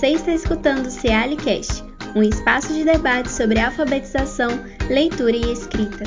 Você 0.00 0.12
está 0.12 0.32
escutando 0.32 0.86
o 0.86 0.90
Cealicast, 0.90 1.84
um 2.16 2.22
espaço 2.22 2.72
de 2.72 2.84
debate 2.84 3.30
sobre 3.30 3.60
alfabetização, 3.60 4.48
leitura 4.88 5.36
e 5.36 5.52
escrita. 5.52 6.04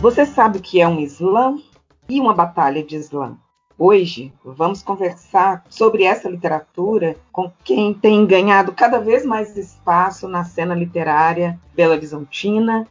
Você 0.00 0.24
sabe 0.24 0.58
o 0.58 0.62
que 0.62 0.80
é 0.80 0.86
um 0.86 1.00
slam 1.00 1.60
e 2.08 2.20
uma 2.20 2.32
batalha 2.32 2.80
de 2.80 2.94
slam? 2.94 3.36
Hoje 3.76 4.32
vamos 4.44 4.84
conversar 4.84 5.64
sobre 5.68 6.04
essa 6.04 6.30
literatura 6.30 7.16
com 7.32 7.50
quem 7.64 7.92
tem 7.92 8.24
ganhado 8.24 8.70
cada 8.70 9.00
vez 9.00 9.26
mais 9.26 9.56
espaço 9.56 10.28
na 10.28 10.44
cena 10.44 10.76
literária 10.76 11.58
belo-horizontina 11.74 12.86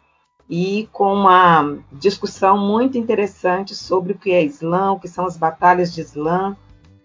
e 0.50 0.90
com 0.92 1.14
uma 1.14 1.78
discussão 1.92 2.58
muito 2.58 2.98
interessante 2.98 3.76
sobre 3.76 4.14
o 4.14 4.18
que 4.18 4.32
é 4.32 4.44
Islã, 4.44 4.94
o 4.94 5.00
que 5.00 5.08
são 5.08 5.26
as 5.26 5.38
batalhas 5.38 5.94
de 5.94 6.02
Islã. 6.02 6.58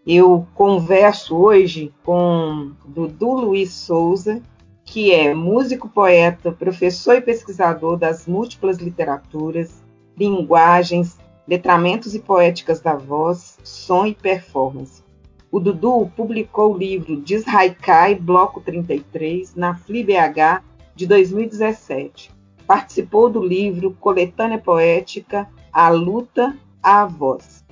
Eu 0.07 0.47
converso 0.55 1.37
hoje 1.37 1.93
com 2.03 2.73
Dudu 2.87 3.33
Luiz 3.33 3.73
Souza, 3.73 4.41
que 4.83 5.13
é 5.13 5.35
músico, 5.35 5.89
poeta, 5.89 6.51
professor 6.51 7.17
e 7.17 7.21
pesquisador 7.21 7.99
das 7.99 8.27
múltiplas 8.27 8.79
literaturas, 8.79 9.83
linguagens, 10.17 11.19
letramentos 11.47 12.15
e 12.15 12.21
poéticas 12.21 12.81
da 12.81 12.95
voz, 12.95 13.59
som 13.63 14.07
e 14.07 14.15
performance. 14.15 15.03
O 15.51 15.61
Dudu 15.61 16.11
publicou 16.17 16.75
o 16.75 16.79
livro 16.79 17.21
Desraikai, 17.21 18.15
Bloco 18.15 18.61
33, 18.61 19.55
na 19.55 19.75
FliBH, 19.75 20.63
de 20.97 21.07
2017 21.07 22.34
Participou 22.67 23.29
do 23.29 23.45
livro 23.45 23.97
Coletânea 24.01 24.59
Poética 24.59 25.49
A 25.73 25.91
Luta 25.91 26.57
à 26.83 27.05
Voz, 27.05 27.65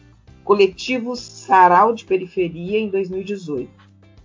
coletivo 0.45 1.17
Sarau 1.17 1.95
de 1.95 2.05
Periferia, 2.05 2.79
em 2.79 2.89
2018. 2.89 3.71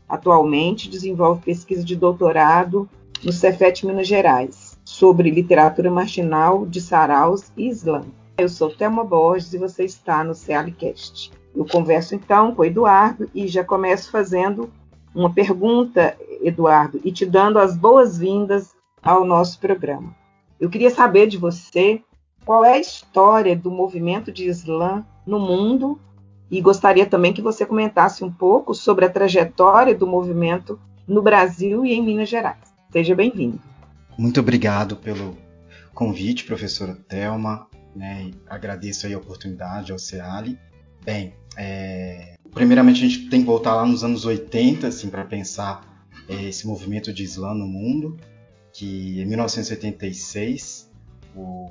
Atualmente 0.09 0.90
desenvolve 0.90 1.42
pesquisa 1.44 1.84
de 1.84 1.96
doutorado 1.96 2.90
no 3.24 3.32
Cefet 3.32 3.86
Minas 3.86 4.08
Gerais 4.08 4.78
sobre 4.86 5.30
literatura 5.30 5.90
marginal 5.90 6.66
de 6.66 6.81
saraus 6.81 7.52
e 7.56 7.68
Islã. 7.68 8.02
Eu 8.38 8.50
sou 8.50 8.70
Thelma 8.70 9.04
Borges 9.04 9.54
e 9.54 9.58
você 9.58 9.84
está 9.84 10.24
no 10.24 10.36
Cealicast. 10.36 11.31
Eu 11.56 11.66
converso 11.66 12.14
então 12.14 12.54
com 12.54 12.62
o 12.62 12.66
Eduardo 12.66 13.30
e 13.34 13.48
já 13.48 13.64
começo 13.64 14.12
fazendo 14.12 14.70
uma 15.16 15.34
pergunta, 15.34 16.16
Eduardo, 16.42 17.02
e 17.04 17.12
te 17.12 17.26
dando 17.26 17.58
as 17.58 17.76
boas-vindas 17.76 18.76
ao 19.02 19.26
nosso 19.26 19.59
programa. 19.59 20.16
Eu 20.59 20.69
queria 20.69 20.89
saber 20.89 21.27
de 21.27 21.38
você 21.38 22.02
qual 22.44 22.66
é 22.66 22.73
a 22.73 22.80
história 22.80 23.55
do 23.55 23.69
movimento 23.69 24.31
de 24.31 24.45
Islã 24.45 25.05
no 25.25 25.39
mundo 25.39 26.00
e 26.50 26.59
gostaria 26.61 27.05
também 27.05 27.31
que 27.31 27.41
você 27.41 27.66
comentasse 27.66 28.23
um 28.23 28.31
pouco 28.31 28.73
sobre 28.73 29.05
a 29.05 29.09
trajetória 29.09 29.94
do 29.94 30.08
movimento 30.08 30.80
no 31.08 31.22
Brasil 31.22 31.85
e 31.85 31.94
em 31.94 32.02
Minas 32.02 32.30
Gerais. 32.30 32.58
Seja 32.91 33.13
bem-vindo. 33.13 33.59
Muito 34.17 34.39
obrigado 34.39 34.95
pelo 34.95 35.38
convite, 35.94 36.45
professora 36.45 36.97
Thelma. 37.08 37.67
Né, 37.95 38.31
agradeço 38.47 39.08
a 39.08 39.17
oportunidade 39.17 39.91
ao 39.91 40.00
CEALI. 40.00 40.58
Bem, 41.03 41.33
é, 41.55 42.35
primeiramente 42.52 43.03
a 43.03 43.08
gente 43.08 43.30
tem 43.30 43.41
que 43.41 43.45
voltar 43.45 43.75
lá 43.75 43.85
nos 43.85 44.03
anos 44.03 44.25
80 44.25 44.88
assim, 44.88 45.09
para 45.09 45.23
pensar 45.23 46.05
é, 46.28 46.45
esse 46.45 46.66
movimento 46.66 47.13
de 47.13 47.23
Islã 47.23 47.53
no 47.53 47.67
mundo 47.67 48.17
que 48.78 49.20
em 49.20 49.25
1986 49.25 50.88
o 51.35 51.68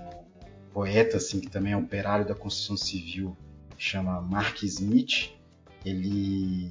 poeta 0.73 1.19
assim 1.19 1.39
que 1.39 1.49
também 1.49 1.73
é 1.73 1.77
operário 1.77 2.27
da 2.27 2.35
construção 2.35 2.77
civil 2.77 3.37
chama 3.79 4.21
Mark 4.21 4.61
Smith. 4.65 5.31
Ele 5.85 6.69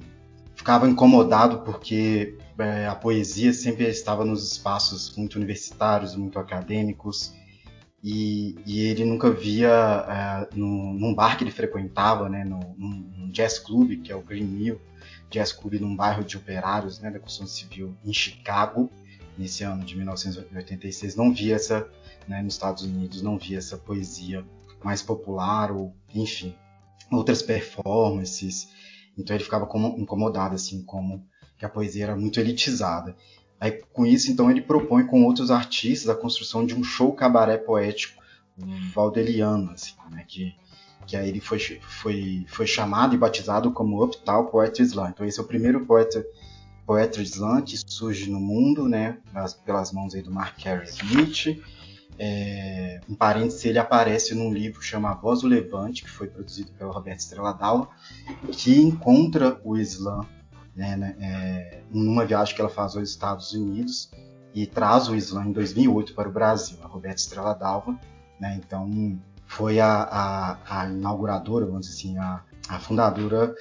ficava 0.54 0.86
incomodado 0.86 1.60
porque 1.60 2.36
é, 2.58 2.86
a 2.86 2.94
poesia 2.94 3.50
sempre 3.54 3.88
estava 3.88 4.26
nos 4.26 4.52
espaços 4.52 5.16
muito 5.16 5.36
universitários 5.36 6.14
muito 6.14 6.38
acadêmicos 6.38 7.32
e, 8.04 8.56
e 8.66 8.80
ele 8.80 9.06
nunca 9.06 9.30
via 9.30 9.70
é, 9.70 10.54
no, 10.54 10.92
num 10.92 11.14
bar 11.14 11.38
que 11.38 11.44
ele 11.44 11.50
frequentava 11.50 12.28
né 12.28 12.44
no, 12.44 12.60
num, 12.76 13.10
num 13.16 13.30
jazz 13.30 13.58
club 13.58 14.02
que 14.02 14.12
é 14.12 14.16
o 14.16 14.22
Green 14.22 14.44
Mill 14.44 14.78
Jazz 15.30 15.52
Club 15.52 15.80
num 15.80 15.96
bairro 15.96 16.24
de 16.24 16.36
operários 16.36 17.00
né, 17.00 17.10
da 17.10 17.18
construção 17.18 17.46
civil 17.46 17.96
em 18.04 18.12
Chicago 18.12 18.90
nesse 19.38 19.62
ano 19.62 19.84
de 19.84 19.96
1986 19.96 21.16
não 21.16 21.32
via 21.32 21.56
essa, 21.56 21.88
né, 22.26 22.42
nos 22.42 22.54
Estados 22.54 22.82
Unidos 22.84 23.22
não 23.22 23.38
via 23.38 23.58
essa 23.58 23.76
poesia 23.76 24.44
mais 24.82 25.02
popular 25.02 25.72
ou, 25.72 25.94
enfim, 26.14 26.54
outras 27.10 27.42
performances. 27.42 28.68
Então 29.16 29.34
ele 29.34 29.44
ficava 29.44 29.66
como, 29.66 29.98
incomodado 29.98 30.54
assim, 30.54 30.82
como 30.82 31.26
que 31.58 31.64
a 31.64 31.68
poesia 31.68 32.04
era 32.04 32.16
muito 32.16 32.38
elitizada. 32.38 33.16
Aí 33.58 33.72
com 33.92 34.04
isso, 34.04 34.30
então 34.30 34.50
ele 34.50 34.60
propõe 34.60 35.06
com 35.06 35.24
outros 35.24 35.50
artistas 35.50 36.08
a 36.08 36.14
construção 36.14 36.66
de 36.66 36.74
um 36.74 36.84
show 36.84 37.12
cabaré 37.12 37.56
poético 37.56 38.22
valdeliano, 38.94 39.70
assim, 39.72 39.94
né, 40.10 40.24
que 40.26 40.54
que 41.06 41.16
aí 41.16 41.28
ele 41.28 41.40
foi, 41.40 41.58
foi, 41.58 42.44
foi 42.48 42.66
chamado 42.66 43.14
e 43.14 43.18
batizado 43.18 43.70
como 43.70 44.02
Uptown 44.02 44.46
Poetry 44.46 44.82
Slam. 44.82 45.10
Então 45.10 45.24
esse 45.24 45.38
é 45.38 45.42
o 45.42 45.46
primeiro 45.46 45.86
poeta 45.86 46.26
poeta 46.86 47.20
que 47.64 47.76
surge 47.92 48.30
no 48.30 48.40
mundo, 48.40 48.88
né, 48.88 49.18
pelas 49.64 49.92
mãos 49.92 50.14
aí 50.14 50.22
do 50.22 50.30
Mark 50.30 50.62
Carey 50.62 50.88
Smith. 50.88 51.62
É, 52.18 53.00
em 53.06 53.14
parênteses, 53.14 53.62
ele 53.66 53.78
aparece 53.78 54.34
num 54.34 54.50
livro 54.50 54.80
que 54.80 54.86
chama 54.86 55.10
A 55.10 55.14
Voz 55.14 55.42
do 55.42 55.48
Levante, 55.48 56.02
que 56.02 56.08
foi 56.08 56.28
produzido 56.28 56.70
pelo 56.72 56.90
Roberto 56.90 57.18
Estrela 57.18 57.52
Dalva, 57.52 57.88
que 58.52 58.80
encontra 58.80 59.60
o 59.62 59.76
Islã 59.76 60.26
né, 60.74 60.96
né, 60.96 61.16
é, 61.20 61.82
numa 61.90 62.24
viagem 62.24 62.54
que 62.54 62.60
ela 62.60 62.70
faz 62.70 62.96
aos 62.96 63.08
Estados 63.08 63.52
Unidos 63.52 64.10
e 64.54 64.66
traz 64.66 65.08
o 65.08 65.16
Islã 65.16 65.44
em 65.44 65.52
2008 65.52 66.14
para 66.14 66.28
o 66.28 66.32
Brasil, 66.32 66.78
a 66.82 66.86
Roberta 66.86 67.20
Estrela 67.20 67.54
Dalva. 67.54 67.98
Né, 68.40 68.58
então, 68.62 69.18
foi 69.46 69.80
a, 69.80 70.02
a, 70.02 70.80
a, 70.82 70.86
inauguradora, 70.88 71.66
vamos 71.66 71.86
dizer 71.86 71.98
assim, 71.98 72.18
a, 72.18 72.42
a 72.68 72.78
fundadora 72.78 73.54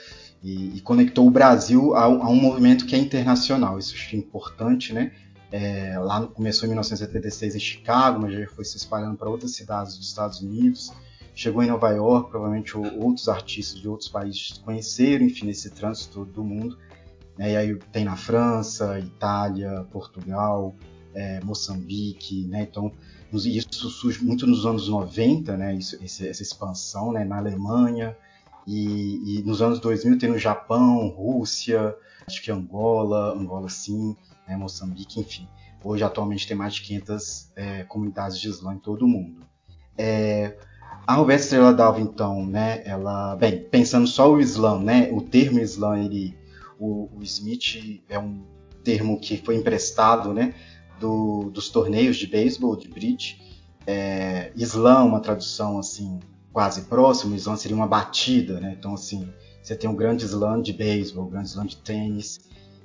e, 0.45 0.77
e 0.77 0.81
conectou 0.81 1.25
o 1.25 1.31
Brasil 1.31 1.95
a, 1.95 2.03
a, 2.03 2.29
um 2.29 2.35
movimento 2.35 2.85
que 2.85 2.95
é 2.95 2.99
internacional. 2.99 3.79
Isso 3.79 3.95
acho 3.95 4.15
importante, 4.15 4.93
né? 4.93 5.11
É, 5.51 5.97
lá 5.97 6.19
no, 6.19 6.27
começou 6.27 6.67
em 6.67 6.69
1976 6.69 7.55
em 7.55 7.59
Chicago, 7.59 8.21
mas 8.21 8.33
já 8.33 8.47
foi 8.47 8.63
se 8.63 8.77
espalhando 8.77 9.17
para 9.17 9.27
outras 9.27 9.55
cidades 9.55 9.97
dos 9.97 10.07
Estados 10.07 10.41
Unidos. 10.41 10.93
Chegou 11.33 11.63
em 11.63 11.67
Nova 11.67 11.89
York, 11.89 12.29
provavelmente 12.29 12.77
outros 12.77 13.27
artistas 13.27 13.81
de 13.81 13.89
outros 13.89 14.07
países 14.07 14.61
conheceram, 14.63 15.25
enfim, 15.25 15.49
esse 15.49 15.71
trânsito 15.71 16.23
do 16.23 16.43
mundo. 16.43 16.77
Né? 17.39 17.53
E 17.53 17.57
aí 17.57 17.75
tem 17.91 18.05
na 18.05 18.15
França, 18.15 18.99
Itália, 18.99 19.83
Portugal, 19.91 20.75
é, 21.15 21.43
Moçambique, 21.43 22.45
né? 22.45 22.67
Então, 22.69 22.91
isso 23.33 23.89
surge 23.89 24.23
muito 24.23 24.45
nos 24.45 24.63
anos 24.63 24.89
90, 24.89 25.57
né? 25.57 25.73
Isso, 25.73 25.97
essa 26.03 26.43
expansão, 26.43 27.11
né? 27.11 27.25
Na 27.25 27.37
Alemanha, 27.37 28.15
e, 28.65 29.39
e, 29.39 29.43
nos 29.43 29.61
anos 29.61 29.79
2000 29.79 30.17
tem 30.17 30.29
no 30.29 30.37
Japão, 30.37 31.07
Rússia, 31.09 31.95
acho 32.25 32.41
que 32.41 32.51
Angola, 32.51 33.33
Angola 33.33 33.69
sim, 33.69 34.15
né, 34.47 34.57
Moçambique, 34.57 35.19
enfim. 35.19 35.47
Hoje, 35.83 36.03
atualmente, 36.03 36.47
tem 36.47 36.57
mais 36.57 36.73
de 36.73 36.81
500 36.81 37.51
é, 37.55 37.83
comunidades 37.83 38.39
de 38.39 38.47
Islã 38.47 38.73
em 38.73 38.79
todo 38.79 39.05
o 39.05 39.07
mundo. 39.07 39.45
É, 39.95 40.57
a 41.05 41.13
Roberta 41.13 41.43
Estrela 41.43 41.71
Dalva, 41.71 42.01
então, 42.01 42.43
né, 42.43 42.81
ela, 42.85 43.35
bem, 43.35 43.61
pensando 43.69 44.07
só 44.07 44.31
o 44.31 44.41
Islã, 44.41 44.79
né, 44.79 45.09
o 45.11 45.21
termo 45.21 45.59
Islã, 45.59 45.99
ele, 45.99 46.35
o, 46.79 47.07
o 47.15 47.21
Smith 47.21 48.01
é 48.09 48.17
um 48.17 48.43
termo 48.83 49.19
que 49.19 49.37
foi 49.37 49.57
emprestado, 49.57 50.33
né, 50.33 50.55
do, 50.99 51.51
dos 51.51 51.69
torneios 51.69 52.17
de 52.17 52.25
beisebol, 52.25 52.75
de 52.75 52.87
bridge. 52.87 53.39
É, 53.85 54.51
Islã, 54.55 55.03
uma 55.03 55.19
tradução 55.19 55.77
assim 55.77 56.19
quase 56.55 56.83
próximo, 56.83 57.33
o 57.33 57.35
slam 57.35 57.57
seria 57.57 57.75
uma 57.75 57.85
batida, 57.85 58.61
né? 58.61 58.77
Então, 58.79 58.93
assim, 58.93 59.27
você 59.61 59.75
tem 59.75 59.89
um 59.89 59.95
grande 59.95 60.23
slam 60.23 60.61
de 60.61 60.71
beisebol, 60.71 61.25
um 61.25 61.29
grande 61.29 61.49
slam 61.49 61.65
de 61.65 61.75
tênis, 61.75 62.39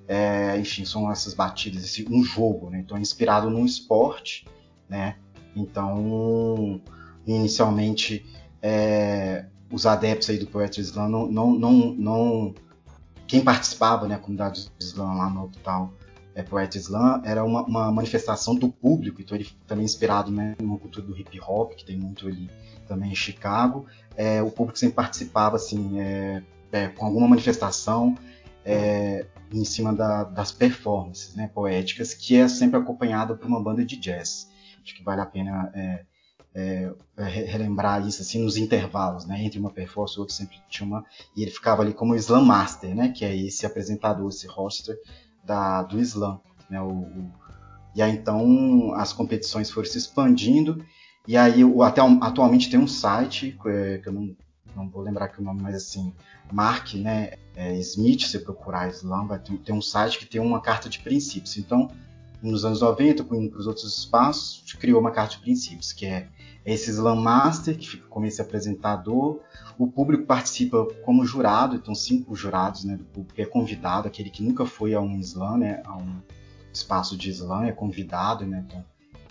é, 0.08 0.58
enfim, 0.58 0.84
são 0.84 1.08
essas 1.08 1.34
batidas, 1.34 1.84
esse, 1.84 2.04
um 2.10 2.20
jogo, 2.24 2.68
né? 2.68 2.80
Então, 2.80 2.96
é 2.96 3.00
inspirado 3.00 3.48
num 3.48 3.64
esporte, 3.64 4.44
né? 4.88 5.18
Então, 5.54 6.80
inicialmente, 7.24 8.26
é, 8.60 9.46
os 9.70 9.86
adeptos 9.86 10.30
aí 10.30 10.38
do 10.38 10.48
Poetry 10.48 10.80
Slam 10.80 11.08
não, 11.08 11.30
não, 11.30 11.52
não, 11.52 11.94
não 11.94 12.54
quem 13.28 13.40
participava, 13.40 14.08
né, 14.08 14.16
a 14.16 14.18
comunidade 14.18 14.64
do 14.64 14.84
Slam 14.84 15.16
lá 15.16 15.30
no 15.30 15.44
hospital 15.44 15.94
é, 16.34 16.42
Poetry 16.42 16.80
Slam, 16.80 17.22
era 17.24 17.44
uma, 17.44 17.62
uma, 17.62 17.92
manifestação 17.92 18.56
do 18.56 18.68
público, 18.68 19.22
então 19.22 19.36
ele 19.36 19.46
também 19.68 19.84
inspirado 19.84 20.32
né, 20.32 20.56
numa 20.60 20.76
cultura 20.76 21.06
do 21.06 21.16
hip 21.16 21.40
hop, 21.40 21.74
que 21.74 21.84
tem 21.84 21.96
muito 21.96 22.26
ali 22.26 22.50
também 22.90 23.12
em 23.12 23.14
Chicago, 23.14 23.86
é, 24.16 24.42
o 24.42 24.50
público 24.50 24.76
sempre 24.76 24.96
participava 24.96 25.54
assim, 25.54 26.00
é, 26.00 26.42
é, 26.72 26.88
com 26.88 27.06
alguma 27.06 27.28
manifestação 27.28 28.16
é, 28.64 29.26
em 29.52 29.64
cima 29.64 29.94
da, 29.94 30.24
das 30.24 30.50
performances 30.50 31.36
né, 31.36 31.48
poéticas, 31.54 32.12
que 32.12 32.34
é 32.34 32.48
sempre 32.48 32.80
acompanhada 32.80 33.36
por 33.36 33.46
uma 33.46 33.62
banda 33.62 33.84
de 33.84 33.96
jazz. 33.96 34.50
Acho 34.82 34.96
que 34.96 35.04
vale 35.04 35.20
a 35.20 35.26
pena 35.26 35.70
é, 35.72 36.04
é, 36.52 36.92
relembrar 37.16 38.04
isso 38.04 38.22
assim 38.22 38.42
nos 38.42 38.56
intervalos, 38.56 39.24
né? 39.24 39.40
Entre 39.44 39.60
uma 39.60 39.70
performance 39.70 40.16
e 40.16 40.20
outra 40.20 40.34
sempre 40.34 40.58
tinha 40.68 40.86
uma 40.86 41.04
e 41.36 41.42
ele 41.42 41.50
ficava 41.50 41.82
ali 41.82 41.92
como 41.92 42.16
Slam 42.16 42.44
Master, 42.44 42.94
né? 42.94 43.10
Que 43.10 43.24
é 43.24 43.36
esse 43.36 43.64
apresentador, 43.64 44.28
esse 44.28 44.48
roster 44.48 44.96
da, 45.44 45.82
do 45.82 46.00
Slam, 46.00 46.40
né? 46.68 46.80
O, 46.80 46.88
o, 46.88 47.32
e 47.94 48.02
aí 48.02 48.12
então 48.12 48.94
as 48.94 49.12
competições 49.12 49.70
foram 49.70 49.88
se 49.88 49.98
expandindo 49.98 50.84
e 51.26 51.36
aí 51.36 51.64
o, 51.64 51.82
até 51.82 52.00
atualmente 52.00 52.70
tem 52.70 52.78
um 52.78 52.88
site 52.88 53.56
que, 53.62 53.98
que 53.98 54.08
eu 54.08 54.12
não, 54.12 54.36
não 54.74 54.88
vou 54.88 55.02
lembrar 55.02 55.28
que 55.28 55.40
o 55.40 55.44
nome, 55.44 55.60
mas 55.62 55.74
assim 55.74 56.12
Mark, 56.52 56.94
né? 56.94 57.32
É, 57.54 57.76
Smith, 57.78 58.22
se 58.22 58.38
procurar 58.38 58.88
Slam, 58.88 59.26
vai 59.26 59.38
ter, 59.38 59.56
ter 59.58 59.72
um 59.72 59.82
site 59.82 60.18
que 60.18 60.26
tem 60.26 60.40
uma 60.40 60.60
carta 60.60 60.88
de 60.88 60.98
princípios. 60.98 61.56
Então 61.56 61.90
nos 62.42 62.64
anos 62.64 62.80
90, 62.80 63.22
indo 63.34 63.50
para 63.50 63.60
os 63.60 63.66
outros 63.66 63.98
espaços, 63.98 64.72
criou 64.78 65.00
uma 65.00 65.10
carta 65.10 65.36
de 65.36 65.42
princípios, 65.42 65.92
que 65.92 66.06
é 66.06 66.28
esse 66.64 66.90
Slam 66.90 67.16
Master, 67.16 67.76
que 67.76 67.88
fica 67.88 68.06
como 68.08 68.26
esse 68.26 68.40
apresentador. 68.40 69.40
O 69.78 69.86
público 69.86 70.24
participa 70.24 70.86
como 71.04 71.24
jurado, 71.24 71.76
então 71.76 71.94
cinco 71.94 72.34
jurados 72.34 72.84
né, 72.84 72.96
do 72.96 73.04
público 73.04 73.40
é 73.40 73.44
convidado, 73.44 74.08
aquele 74.08 74.30
que 74.30 74.42
nunca 74.42 74.64
foi 74.66 74.94
a 74.94 75.00
um 75.00 75.18
Slam, 75.20 75.58
né, 75.58 75.82
a 75.84 75.96
um 75.96 76.20
espaço 76.72 77.16
de 77.16 77.30
Slam, 77.30 77.64
é 77.64 77.72
convidado, 77.72 78.46
né, 78.46 78.64
então, 78.66 78.84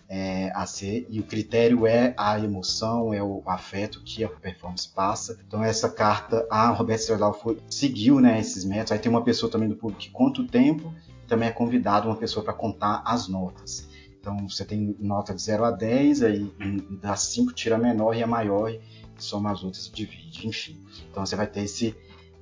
é, 0.09 0.51
a 0.55 0.65
ser, 0.65 1.05
e 1.07 1.19
o 1.19 1.23
critério 1.23 1.85
é 1.85 2.15
a 2.17 2.39
emoção, 2.39 3.13
é 3.13 3.21
o 3.21 3.43
afeto 3.45 4.01
que 4.03 4.23
a 4.23 4.27
performance 4.27 4.89
passa. 4.89 5.39
Então 5.47 5.63
essa 5.63 5.87
carta, 5.87 6.47
a 6.49 6.69
Roberta 6.69 7.03
Stradal 7.03 7.31
foi, 7.31 7.59
seguiu 7.69 8.19
né, 8.19 8.39
esses 8.39 8.65
métodos. 8.65 8.93
Aí 8.93 8.99
tem 8.99 9.11
uma 9.11 9.23
pessoa 9.23 9.51
também 9.51 9.69
do 9.69 9.75
público 9.75 10.01
que 10.01 10.09
conta 10.09 10.41
o 10.41 10.47
tempo, 10.47 10.91
também 11.27 11.47
é 11.47 11.51
convidado 11.51 12.07
uma 12.07 12.15
pessoa 12.15 12.43
para 12.43 12.53
contar 12.53 13.03
as 13.05 13.27
notas. 13.27 13.87
Então 14.19 14.49
você 14.49 14.65
tem 14.65 14.95
nota 14.99 15.33
de 15.33 15.41
0 15.43 15.63
a 15.63 15.71
10, 15.71 16.23
aí 16.23 16.51
das 16.99 17.21
5 17.21 17.53
tira 17.53 17.75
a 17.75 17.79
menor 17.79 18.15
e 18.15 18.23
a 18.23 18.27
maior, 18.27 18.71
e 18.71 18.81
soma 19.17 19.51
as 19.51 19.63
outras 19.63 19.85
e 19.85 19.91
divide, 19.91 20.47
enfim. 20.47 20.83
Então 21.09 21.23
você 21.23 21.35
vai 21.35 21.45
ter 21.45 21.61
esse, 21.61 21.95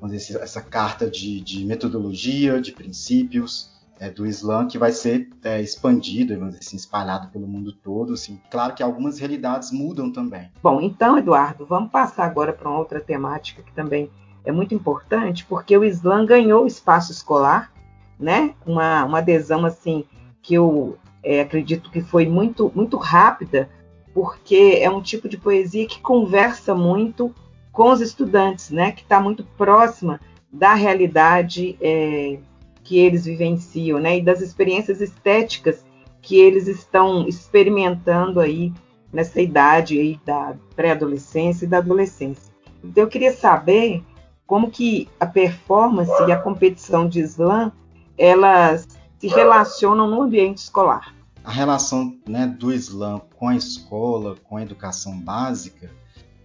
dizer, 0.04 0.40
essa 0.42 0.62
carta 0.62 1.10
de, 1.10 1.42
de, 1.42 1.66
metodologia, 1.66 2.62
de 2.62 2.72
princípios 2.72 3.77
é, 4.00 4.10
do 4.10 4.26
Islã 4.26 4.68
que 4.68 4.78
vai 4.78 4.92
ser 4.92 5.30
é, 5.44 5.62
expandido, 5.62 6.34
vamos 6.36 6.56
dizer 6.56 6.66
assim, 6.66 6.78
espalhado 6.78 7.30
pelo 7.30 7.48
mundo 7.48 7.72
todo. 7.72 8.14
Assim. 8.14 8.40
Claro 8.50 8.74
que 8.74 8.84
algumas 8.84 9.20
realidades 9.20 9.72
mudam 9.72 10.12
também. 10.12 10.52
Bom, 10.62 10.82
então, 10.82 11.18
Eduardo, 11.18 11.66
vamos 11.66 11.92
passar 11.92 12.26
agora 12.26 12.54
para 12.54 12.70
uma 12.70 12.80
outra 12.80 13.00
temática 13.00 13.62
que 13.62 13.72
também 13.74 14.10
é 14.46 14.52
muito 14.52 14.74
importante, 14.74 15.46
porque 15.46 15.78
o 15.78 15.84
Islã 15.84 16.26
ganhou 16.26 16.66
espaço 16.66 17.12
escolar, 17.12 17.72
né? 18.20 18.54
Uma, 18.66 19.04
uma 19.04 19.18
adesão 19.18 19.66
assim 19.66 20.06
que 20.42 20.54
eu 20.54 20.98
é, 21.22 21.42
acredito 21.42 21.92
que 21.92 22.02
foi 22.02 22.26
muito, 22.26 22.72
muito 22.74 22.96
rápida, 22.96 23.70
porque 24.14 24.80
é 24.82 24.90
um 24.90 25.02
tipo 25.02 25.28
de 25.28 25.38
poesia 25.38 25.86
que 25.86 26.00
conversa 26.00 26.74
muito 26.74 27.36
com 27.74 27.92
os 27.92 28.00
estudantes, 28.00 28.70
né? 28.70 28.92
Que 28.92 29.02
está 29.02 29.20
muito 29.20 29.44
próxima 29.58 30.20
da 30.52 30.74
realidade 30.74 31.78
é, 31.82 32.40
que 32.88 32.98
eles 32.98 33.26
vivenciam, 33.26 34.00
né? 34.00 34.18
E 34.18 34.22
das 34.22 34.40
experiências 34.40 35.02
estéticas 35.02 35.86
que 36.22 36.38
eles 36.38 36.68
estão 36.68 37.28
experimentando 37.28 38.40
aí 38.40 38.72
nessa 39.12 39.42
idade 39.42 40.00
aí 40.00 40.18
da 40.26 40.56
pré-adolescência 40.74 41.66
e 41.66 41.68
da 41.68 41.80
adolescência. 41.80 42.54
Então 42.82 43.04
eu 43.04 43.10
queria 43.10 43.34
saber 43.34 44.02
como 44.46 44.72
que 44.72 45.10
a 45.20 45.26
performance 45.26 46.12
e 46.26 46.32
a 46.32 46.38
competição 46.38 47.10
de 47.10 47.20
slam 47.20 47.74
elas 48.18 48.88
se 49.20 49.28
relacionam 49.28 50.08
no 50.10 50.22
ambiente 50.22 50.60
escolar 50.60 51.14
a 51.44 51.52
relação 51.52 52.18
né, 52.28 52.46
do 52.46 52.74
Islã 52.74 53.22
com 53.38 53.48
a 53.48 53.56
escola, 53.56 54.36
com 54.44 54.58
a 54.58 54.62
educação 54.62 55.18
básica, 55.18 55.90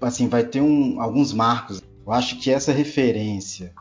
assim, 0.00 0.29
vai 0.29 0.44
ter 0.44 0.61
um, 0.61 1.03
alguns 1.03 1.33
marcos. 1.33 1.83
Eu 2.06 2.12
acho 2.12 2.39
que 2.39 2.53
essa 2.53 2.71
referência 2.71 3.75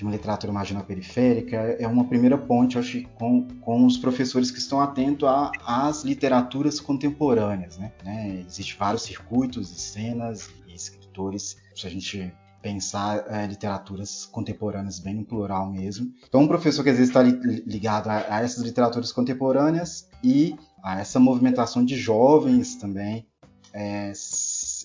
de 0.00 0.04
uma 0.04 0.12
literatura 0.12 0.50
marginal 0.50 0.82
periférica 0.82 1.58
é 1.78 1.86
uma 1.86 2.06
primeira 2.06 2.38
ponte, 2.38 2.78
acho, 2.78 3.02
com, 3.18 3.46
com 3.60 3.84
os 3.84 3.98
professores 3.98 4.50
que 4.50 4.58
estão 4.58 4.80
atentos 4.80 5.28
às 5.66 6.04
literaturas 6.04 6.80
contemporâneas. 6.80 7.76
Né? 7.76 7.92
né? 8.02 8.42
Existem 8.48 8.78
vários 8.78 9.02
circuitos, 9.02 9.68
cenas 9.68 10.48
e 10.66 10.74
escritores. 10.74 11.58
Se 11.74 11.86
a 11.86 11.90
gente 11.90 12.32
pensar 12.62 13.26
é, 13.28 13.46
literaturas 13.46 14.24
contemporâneas 14.24 14.98
bem 14.98 15.14
no 15.14 15.24
plural 15.24 15.70
mesmo. 15.70 16.10
Então, 16.26 16.40
um 16.40 16.48
professor 16.48 16.82
que 16.82 16.88
às 16.88 16.96
vezes 16.96 17.10
está 17.10 17.22
ligado 17.22 18.08
a, 18.08 18.36
a, 18.36 18.42
essas 18.42 18.62
literaturas 18.64 19.12
contemporâneas 19.12 20.08
e 20.24 20.56
a 20.82 20.98
essa 20.98 21.20
movimentação 21.20 21.84
de 21.84 21.96
jovens 21.96 22.74
também, 22.74 23.26
é, 23.74 24.12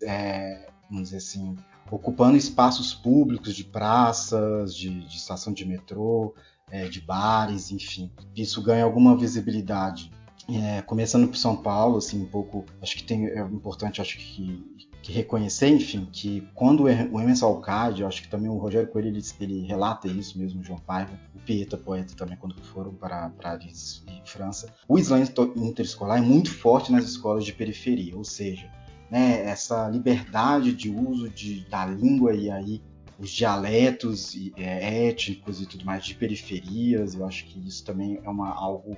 é, 0.04 0.68
vamos 0.90 1.06
dizer 1.06 1.18
assim, 1.18 1.56
ocupando 1.90 2.38
espaços 2.38 2.94
públicos 2.94 3.56
de 3.56 3.64
praças, 3.64 4.76
de, 4.76 5.08
de 5.08 5.18
estação 5.18 5.54
de 5.54 5.66
metrô, 5.66 6.34
é, 6.70 6.88
de 6.88 7.02
bares, 7.02 7.72
enfim. 7.72 8.12
Isso 8.36 8.62
ganha 8.62 8.84
alguma 8.84 9.16
visibilidade. 9.16 10.12
É, 10.48 10.82
começando 10.84 11.28
por 11.28 11.38
São 11.38 11.56
Paulo, 11.56 11.98
assim, 11.98 12.22
um 12.22 12.28
pouco, 12.28 12.66
acho 12.82 12.96
que 12.96 13.04
tem, 13.04 13.28
é 13.28 13.42
importante, 13.42 14.02
acho 14.02 14.18
que 14.18 14.64
que 15.06 15.12
reconhecer, 15.12 15.68
enfim, 15.68 16.10
que 16.12 16.50
quando 16.56 16.86
o 16.86 16.90
Emerson 16.90 17.46
Alcade, 17.46 18.04
acho 18.04 18.24
que 18.24 18.28
também 18.28 18.50
o 18.50 18.58
Rogério 18.58 18.90
Coelho, 18.90 19.10
ele, 19.10 19.22
ele 19.40 19.62
relata 19.62 20.08
isso 20.08 20.36
mesmo, 20.36 20.62
o 20.62 20.64
João 20.64 20.80
Paiva, 20.80 21.12
o 21.36 21.40
Pieta, 21.42 21.78
poeta 21.78 22.16
também, 22.16 22.36
quando 22.36 22.56
foram 22.64 22.92
para 22.92 23.30
Paris 23.40 24.04
e 24.08 24.28
França, 24.28 24.74
o 24.88 24.98
Islã 24.98 25.24
interescolar 25.58 26.18
é 26.18 26.22
muito 26.22 26.52
forte 26.52 26.92
nas 26.92 27.06
escolas 27.06 27.46
de 27.46 27.54
periferia, 27.54 28.18
ou 28.18 28.24
seja, 28.24 28.68
né, 29.10 29.46
essa 29.46 29.88
liberdade 29.90 30.74
de 30.74 30.90
uso 30.90 31.30
de, 31.30 31.62
da 31.70 31.86
língua 31.86 32.34
e 32.34 32.50
aí 32.50 32.82
os 33.18 33.30
dialetos 33.30 34.36
e, 34.36 34.54
é, 34.58 35.08
étnicos 35.08 35.62
e 35.62 35.66
tudo 35.66 35.86
mais 35.86 36.06
de 36.06 36.16
periferias, 36.16 37.16
eu 37.16 37.26
acho 37.26 37.46
que 37.46 37.60
isso 37.66 37.84
também 37.84 38.20
é 38.24 38.30
uma, 38.30 38.50
algo 38.54 38.98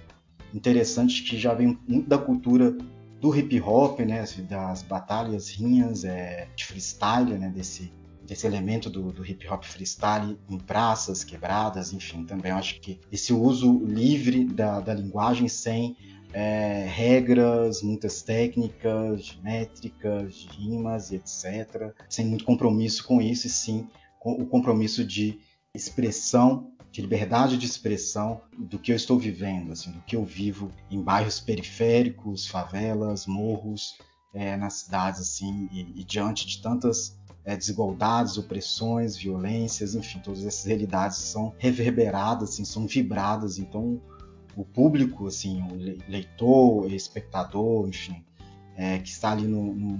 interessante 0.53 1.23
que 1.23 1.37
já 1.37 1.53
vem 1.53 1.77
muito 1.87 2.07
da 2.07 2.17
cultura 2.17 2.75
do 3.19 3.35
hip 3.35 3.59
hop, 3.61 3.99
né, 3.99 4.21
assim, 4.21 4.43
das 4.45 4.83
batalhas, 4.83 5.49
rinhas, 5.49 6.03
é, 6.03 6.47
de 6.55 6.65
freestyle, 6.65 7.37
né, 7.37 7.49
desse, 7.49 7.91
desse 8.25 8.45
elemento 8.45 8.89
do, 8.89 9.11
do, 9.11 9.25
hip 9.25 9.47
hop 9.47 9.63
freestyle 9.63 10.37
em 10.49 10.57
praças, 10.57 11.23
quebradas, 11.23 11.93
enfim, 11.93 12.23
também 12.23 12.51
acho 12.51 12.79
que 12.79 12.99
esse 13.11 13.33
uso 13.33 13.83
livre 13.85 14.45
da, 14.45 14.79
da 14.79 14.93
linguagem 14.93 15.47
sem 15.47 15.97
é, 16.39 16.85
regras, 16.87 17.81
muitas 17.81 18.21
técnicas, 18.21 19.35
métricas, 19.41 20.47
rimas 20.51 21.09
e 21.09 21.15
etc., 21.15 21.91
sem 22.07 22.27
muito 22.27 22.45
compromisso 22.45 23.03
com 23.05 23.19
isso, 23.19 23.47
e 23.47 23.49
sim 23.49 23.87
com 24.19 24.33
o 24.33 24.45
compromisso 24.45 25.03
de 25.03 25.39
expressão 25.73 26.71
de 26.91 27.01
liberdade 27.01 27.57
de 27.57 27.65
expressão 27.65 28.41
do 28.55 28.77
que 28.77 28.91
eu 28.91 28.95
estou 28.95 29.17
vivendo, 29.17 29.71
assim, 29.71 29.91
do 29.91 29.99
que 30.01 30.15
eu 30.15 30.23
vivo 30.23 30.71
em 30.91 31.01
bairros 31.01 31.39
periféricos, 31.39 32.45
favelas, 32.45 33.25
morros, 33.25 33.97
é, 34.31 34.55
nas 34.55 34.73
cidades, 34.75 35.19
assim, 35.21 35.67
e, 35.71 36.01
e 36.01 36.03
diante 36.03 36.45
de 36.45 36.61
tantas 36.61 37.17
é, 37.43 37.57
desigualdades, 37.57 38.37
opressões, 38.37 39.17
violências, 39.17 39.95
enfim, 39.95 40.19
todas 40.19 40.45
essas 40.45 40.65
realidades 40.65 41.17
são 41.17 41.55
reverberadas, 41.57 42.51
assim, 42.51 42.63
são 42.63 42.85
vibradas. 42.85 43.57
Então, 43.57 43.99
o 44.57 44.65
público, 44.65 45.27
assim, 45.27 45.61
o 45.61 46.09
leitor, 46.09 46.91
espectador, 46.91 47.87
enfim, 47.87 48.23
é, 48.75 48.97
que 48.97 49.09
está 49.09 49.31
ali 49.31 49.47
no, 49.47 49.73
no 49.73 49.97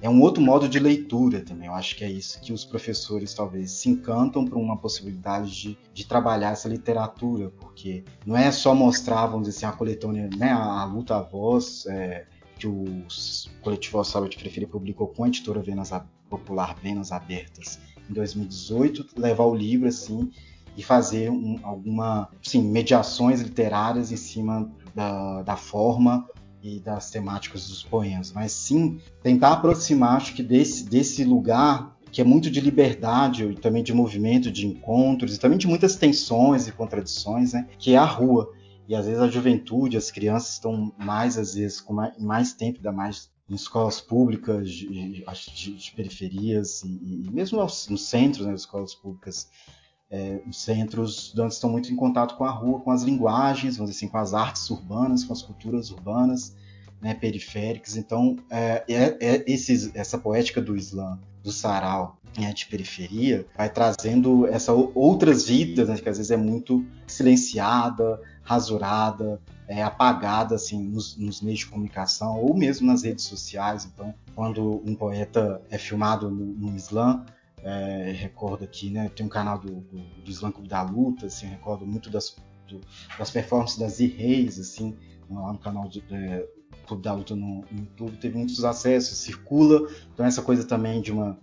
é 0.00 0.08
um 0.08 0.20
outro 0.20 0.42
modo 0.42 0.68
de 0.68 0.78
leitura 0.78 1.40
também. 1.40 1.66
Eu 1.66 1.74
acho 1.74 1.96
que 1.96 2.04
é 2.04 2.10
isso 2.10 2.40
que 2.40 2.52
os 2.52 2.64
professores 2.64 3.34
talvez 3.34 3.72
se 3.72 3.88
encantam 3.88 4.44
por 4.44 4.58
uma 4.58 4.76
possibilidade 4.76 5.50
de, 5.50 5.78
de 5.92 6.06
trabalhar 6.06 6.52
essa 6.52 6.68
literatura, 6.68 7.50
porque 7.60 8.04
não 8.24 8.36
é 8.36 8.50
só 8.52 8.74
mostrar, 8.74 9.26
vamos 9.26 9.48
dizer 9.48 9.58
assim, 9.58 9.74
a 9.74 9.76
coletânea, 9.76 10.30
né, 10.36 10.50
a, 10.50 10.82
a 10.82 10.84
luta 10.84 11.16
à 11.16 11.22
voz 11.22 11.84
é, 11.86 12.26
que 12.58 12.66
o 12.66 12.84
coletivo 13.60 14.04
Saúde 14.04 14.36
Preferir 14.36 14.68
publicou 14.68 15.08
com 15.08 15.24
a 15.24 15.28
editora 15.28 15.60
Venas, 15.60 15.90
Popular 16.28 16.76
Venas 16.80 17.10
Abertas 17.10 17.80
em 18.08 18.12
2018, 18.12 19.18
levar 19.18 19.44
o 19.44 19.54
livro 19.54 19.88
assim 19.88 20.30
e 20.76 20.82
fazer 20.82 21.30
um, 21.30 21.58
alguma, 21.62 22.28
assim, 22.44 22.62
mediações 22.62 23.40
literárias 23.40 24.10
em 24.10 24.16
cima 24.16 24.70
da, 24.94 25.42
da 25.42 25.56
forma 25.56 26.26
e 26.62 26.80
das 26.80 27.10
temáticas 27.10 27.68
dos 27.68 27.82
poemas, 27.82 28.32
mas 28.32 28.52
sim 28.52 28.98
tentar 29.22 29.52
aproximar, 29.52 30.16
acho 30.16 30.34
que 30.34 30.42
desse, 30.42 30.84
desse 30.84 31.22
lugar 31.22 31.94
que 32.10 32.20
é 32.20 32.24
muito 32.24 32.48
de 32.48 32.60
liberdade 32.60 33.44
e 33.44 33.56
também 33.56 33.82
de 33.82 33.92
movimento, 33.92 34.50
de 34.50 34.64
encontros 34.64 35.34
e 35.34 35.40
também 35.40 35.58
de 35.58 35.66
muitas 35.66 35.96
tensões 35.96 36.68
e 36.68 36.72
contradições, 36.72 37.52
né? 37.52 37.66
Que 37.76 37.94
é 37.94 37.96
a 37.96 38.04
rua. 38.04 38.52
E 38.86 38.94
às 38.94 39.06
vezes 39.06 39.20
a 39.20 39.26
juventude, 39.26 39.96
as 39.96 40.12
crianças 40.12 40.52
estão 40.52 40.92
mais, 40.96 41.36
às 41.36 41.54
vezes, 41.54 41.80
com 41.80 41.92
mais, 41.92 42.16
mais 42.16 42.52
tempo, 42.52 42.76
ainda 42.78 42.92
mais 42.92 43.30
em 43.50 43.54
escolas 43.56 44.00
públicas, 44.00 44.70
de, 44.70 44.86
de, 44.86 45.74
de 45.74 45.92
periferias 45.92 46.84
e, 46.84 47.24
e 47.26 47.30
mesmo 47.32 47.58
nos, 47.58 47.88
nos 47.88 48.06
centros, 48.06 48.46
né, 48.46 48.54
escolas 48.54 48.94
públicas, 48.94 49.50
é, 50.14 50.40
os 50.48 50.58
centros 50.58 51.24
estudantes 51.24 51.56
estão 51.56 51.68
muito 51.68 51.92
em 51.92 51.96
contato 51.96 52.36
com 52.36 52.44
a 52.44 52.50
rua, 52.50 52.78
com 52.78 52.92
as 52.92 53.02
linguagens, 53.02 53.76
vamos 53.76 53.90
dizer 53.90 54.04
assim, 54.04 54.12
com 54.12 54.18
as 54.18 54.32
artes 54.32 54.70
urbanas, 54.70 55.24
com 55.24 55.32
as 55.32 55.42
culturas 55.42 55.90
urbanas, 55.90 56.54
né, 57.02 57.14
periféricas. 57.14 57.96
Então, 57.96 58.36
é, 58.48 58.84
é, 58.88 59.18
é 59.20 59.44
essa 59.94 60.16
poética 60.16 60.62
do 60.62 60.76
Islã, 60.76 61.18
do 61.42 61.50
sarau, 61.50 62.16
né, 62.38 62.52
de 62.52 62.66
periferia, 62.66 63.44
vai 63.56 63.68
trazendo 63.68 64.46
essa 64.46 64.72
outras 64.72 65.46
vidas, 65.46 65.88
né, 65.88 65.96
que 65.96 66.08
às 66.08 66.16
vezes 66.16 66.30
é 66.30 66.36
muito 66.36 66.86
silenciada, 67.08 68.20
rasurada, 68.44 69.40
é, 69.66 69.82
apagada 69.82 70.54
assim 70.54 70.80
nos, 70.80 71.16
nos, 71.16 71.40
meios 71.40 71.60
de 71.60 71.66
comunicação 71.66 72.40
ou 72.40 72.54
mesmo 72.54 72.86
nas 72.86 73.02
redes 73.02 73.24
sociais. 73.24 73.84
Então, 73.92 74.14
quando 74.32 74.80
um 74.86 74.94
poeta 74.94 75.60
é 75.70 75.76
filmado 75.76 76.30
no, 76.30 76.44
no 76.44 76.76
Islã, 76.76 77.24
é, 77.62 78.12
recordo 78.12 78.64
aqui, 78.64 78.90
né, 78.90 79.10
tem 79.14 79.24
um 79.24 79.28
canal 79.28 79.58
do, 79.58 79.80
do, 79.80 79.98
do 79.98 80.30
Islã 80.30 80.50
Clube 80.50 80.68
da 80.68 80.82
Luta, 80.82 81.26
assim, 81.26 81.46
recordo 81.46 81.86
muito 81.86 82.10
das, 82.10 82.36
do, 82.68 82.80
das 83.18 83.30
performances 83.30 83.78
das 83.78 84.00
I-Reis, 84.00 84.58
assim, 84.58 84.96
lá 85.30 85.52
no 85.52 85.58
canal 85.58 85.88
do 85.88 86.02
é, 86.10 86.46
Clube 86.86 87.02
da 87.02 87.14
Luta 87.14 87.34
no, 87.34 87.64
no, 87.70 87.78
YouTube, 87.78 88.16
teve 88.18 88.36
muitos 88.36 88.64
acessos, 88.64 89.18
circula, 89.18 89.88
então 90.12 90.26
essa 90.26 90.42
coisa 90.42 90.64
também 90.64 91.00
de 91.00 91.12
uma 91.12 91.38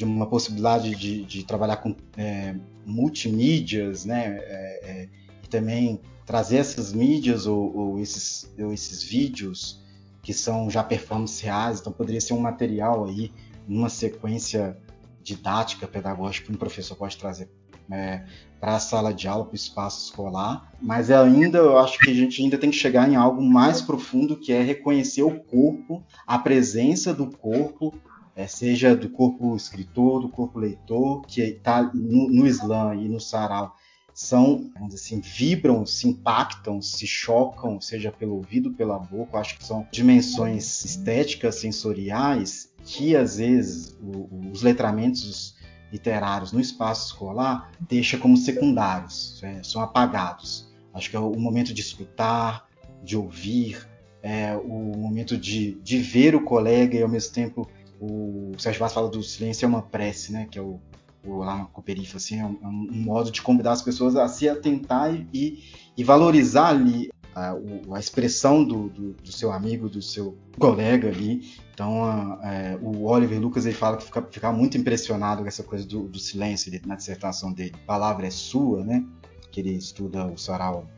de 0.00 0.04
uma 0.04 0.26
possibilidade 0.26 0.94
de, 0.96 1.26
de 1.26 1.44
trabalhar 1.44 1.76
com 1.76 1.94
é, 2.16 2.56
multimídias, 2.86 4.06
né, 4.06 4.38
é, 4.38 4.80
é, 4.82 5.08
e 5.44 5.46
também 5.46 6.00
trazer 6.24 6.56
essas 6.56 6.90
mídias 6.90 7.44
ou, 7.46 7.76
ou, 7.76 7.98
esses, 8.00 8.50
ou 8.58 8.72
esses 8.72 9.02
vídeos 9.02 9.78
que 10.22 10.32
são 10.32 10.70
já 10.70 10.82
performances 10.82 11.40
reais, 11.40 11.80
então 11.80 11.92
poderia 11.92 12.20
ser 12.20 12.32
um 12.32 12.40
material 12.40 13.04
aí, 13.04 13.30
numa 13.68 13.90
sequência 13.90 14.74
didática, 15.22 15.86
pedagógica 15.86 16.46
que 16.46 16.52
um 16.52 16.58
professor 16.58 16.96
pode 16.96 17.16
trazer 17.16 17.50
é, 17.90 18.24
para 18.60 18.76
a 18.76 18.80
sala 18.80 19.12
de 19.12 19.26
aula, 19.26 19.44
para 19.44 19.52
o 19.52 19.56
espaço 19.56 20.04
escolar, 20.04 20.72
mas 20.80 21.10
ainda 21.10 21.58
eu 21.58 21.78
acho 21.78 22.00
que 22.00 22.10
a 22.10 22.14
gente 22.14 22.42
ainda 22.42 22.56
tem 22.56 22.70
que 22.70 22.76
chegar 22.76 23.10
em 23.10 23.16
algo 23.16 23.42
mais 23.42 23.82
profundo, 23.82 24.36
que 24.36 24.52
é 24.52 24.62
reconhecer 24.62 25.22
o 25.22 25.40
corpo, 25.40 26.04
a 26.26 26.38
presença 26.38 27.12
do 27.12 27.26
corpo, 27.26 27.94
é, 28.36 28.46
seja 28.46 28.94
do 28.94 29.08
corpo 29.08 29.56
escritor, 29.56 30.20
do 30.20 30.28
corpo 30.28 30.58
leitor, 30.58 31.22
que 31.22 31.40
está 31.40 31.82
no, 31.82 32.28
no 32.30 32.46
e 32.46 33.08
no 33.08 33.20
Sarau, 33.20 33.74
são, 34.12 34.70
assim, 34.92 35.20
vibram, 35.20 35.86
se 35.86 36.08
impactam, 36.08 36.82
se 36.82 37.06
chocam, 37.06 37.80
seja 37.80 38.12
pelo 38.12 38.34
ouvido, 38.34 38.72
pela 38.72 38.98
boca. 38.98 39.38
Acho 39.38 39.56
que 39.56 39.64
são 39.64 39.86
dimensões 39.90 40.84
estéticas, 40.84 41.56
sensoriais, 41.56 42.69
que 42.84 43.16
às 43.16 43.36
vezes 43.36 43.96
o, 44.00 44.50
os 44.52 44.62
letramentos 44.62 45.56
literários 45.92 46.52
no 46.52 46.60
espaço 46.60 47.08
escolar 47.08 47.70
deixa 47.80 48.16
como 48.16 48.36
secundários, 48.36 49.40
é, 49.42 49.62
são 49.62 49.82
apagados. 49.82 50.68
Acho 50.94 51.10
que 51.10 51.16
é 51.16 51.20
o 51.20 51.38
momento 51.38 51.74
de 51.74 51.80
escutar, 51.80 52.68
de 53.02 53.16
ouvir, 53.16 53.88
é 54.22 54.56
o 54.56 54.96
momento 54.96 55.36
de, 55.36 55.72
de 55.82 55.98
ver 55.98 56.34
o 56.34 56.44
colega 56.44 56.96
e 56.96 57.02
ao 57.02 57.08
mesmo 57.08 57.32
tempo 57.32 57.68
o 58.00 58.52
Sérgio 58.58 58.80
Vaz 58.80 58.92
fala 58.92 59.08
do 59.08 59.22
silêncio 59.22 59.64
é 59.64 59.68
uma 59.68 59.82
prece, 59.82 60.32
né? 60.32 60.46
Que 60.50 60.58
é 60.58 60.62
o 60.62 60.80
lá 61.22 61.58
no 61.58 61.66
Cooperifa, 61.66 62.16
assim, 62.16 62.40
é 62.40 62.44
um, 62.46 62.58
é 62.62 62.66
um, 62.66 62.88
modo 62.92 63.30
de 63.30 63.42
convidar 63.42 63.72
as 63.72 63.82
pessoas 63.82 64.16
a 64.16 64.26
se 64.26 64.48
atentar 64.48 65.14
e, 65.34 65.62
e 65.94 66.02
valorizar 66.02 66.68
ali 66.68 67.10
a, 67.34 67.54
a 67.94 67.98
expressão 67.98 68.64
do, 68.64 68.88
do, 68.88 69.12
do, 69.12 69.32
seu 69.32 69.52
amigo, 69.52 69.88
do 69.88 70.02
seu 70.02 70.36
colega 70.58 71.08
ali. 71.08 71.42
Então, 71.72 72.04
a, 72.04 72.40
é, 72.42 72.78
o 72.80 73.04
Oliver 73.04 73.40
Lucas 73.40 73.66
ele 73.66 73.74
fala 73.74 73.96
que 73.96 74.04
fica, 74.04 74.22
fica 74.30 74.52
muito 74.52 74.76
impressionado 74.76 75.42
com 75.42 75.48
essa 75.48 75.62
coisa 75.62 75.86
do, 75.86 76.08
do 76.08 76.18
silêncio 76.18 76.70
ele, 76.70 76.82
na 76.86 76.96
dissertação 76.96 77.52
dele. 77.52 77.72
A 77.74 77.86
palavra 77.86 78.26
é 78.26 78.30
sua, 78.30 78.84
né? 78.84 79.04
Que 79.50 79.60
ele 79.60 79.72
estuda 79.72 80.26
o 80.26 80.36
sarau 80.36 80.88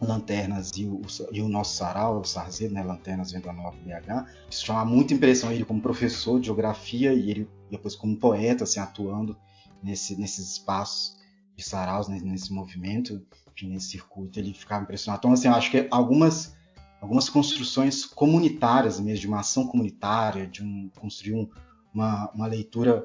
Lanternas 0.00 0.70
e 0.76 0.86
o, 0.86 1.02
e 1.30 1.42
o 1.42 1.48
nosso 1.48 1.76
sarau, 1.76 2.20
o 2.20 2.24
Sarzedo, 2.24 2.72
né? 2.72 2.82
Lanternas 2.82 3.32
vendo 3.32 3.50
a 3.50 3.52
Nova 3.52 3.76
BH. 3.76 4.30
Isso 4.50 4.64
chama 4.64 4.84
muita 4.84 5.12
impressão 5.12 5.52
ele 5.52 5.64
como 5.64 5.80
professor 5.80 6.40
de 6.40 6.46
geografia 6.46 7.12
e 7.12 7.30
ele 7.30 7.48
depois 7.70 7.94
como 7.94 8.16
poeta, 8.16 8.64
assim, 8.64 8.80
atuando 8.80 9.36
nesse, 9.82 10.18
nesses 10.18 10.52
espaços 10.52 11.19
de 11.60 11.68
saraus, 11.68 12.08
nesse, 12.08 12.52
movimento, 12.52 13.22
nesse 13.62 13.90
circuito, 13.90 14.38
ele 14.38 14.54
ficava 14.54 14.82
impressionado. 14.82 15.20
Então, 15.20 15.32
assim, 15.32 15.48
eu 15.48 15.54
acho 15.54 15.70
que 15.70 15.86
algumas, 15.90 16.56
algumas 17.00 17.28
construções 17.28 18.04
comunitárias 18.04 18.98
mesmo, 18.98 19.20
de 19.20 19.28
uma 19.28 19.40
ação 19.40 19.66
comunitária, 19.66 20.46
de 20.46 20.62
um, 20.64 20.90
construir 20.98 21.34
um, 21.34 21.48
uma, 21.92 22.30
uma 22.32 22.46
leitura 22.46 23.04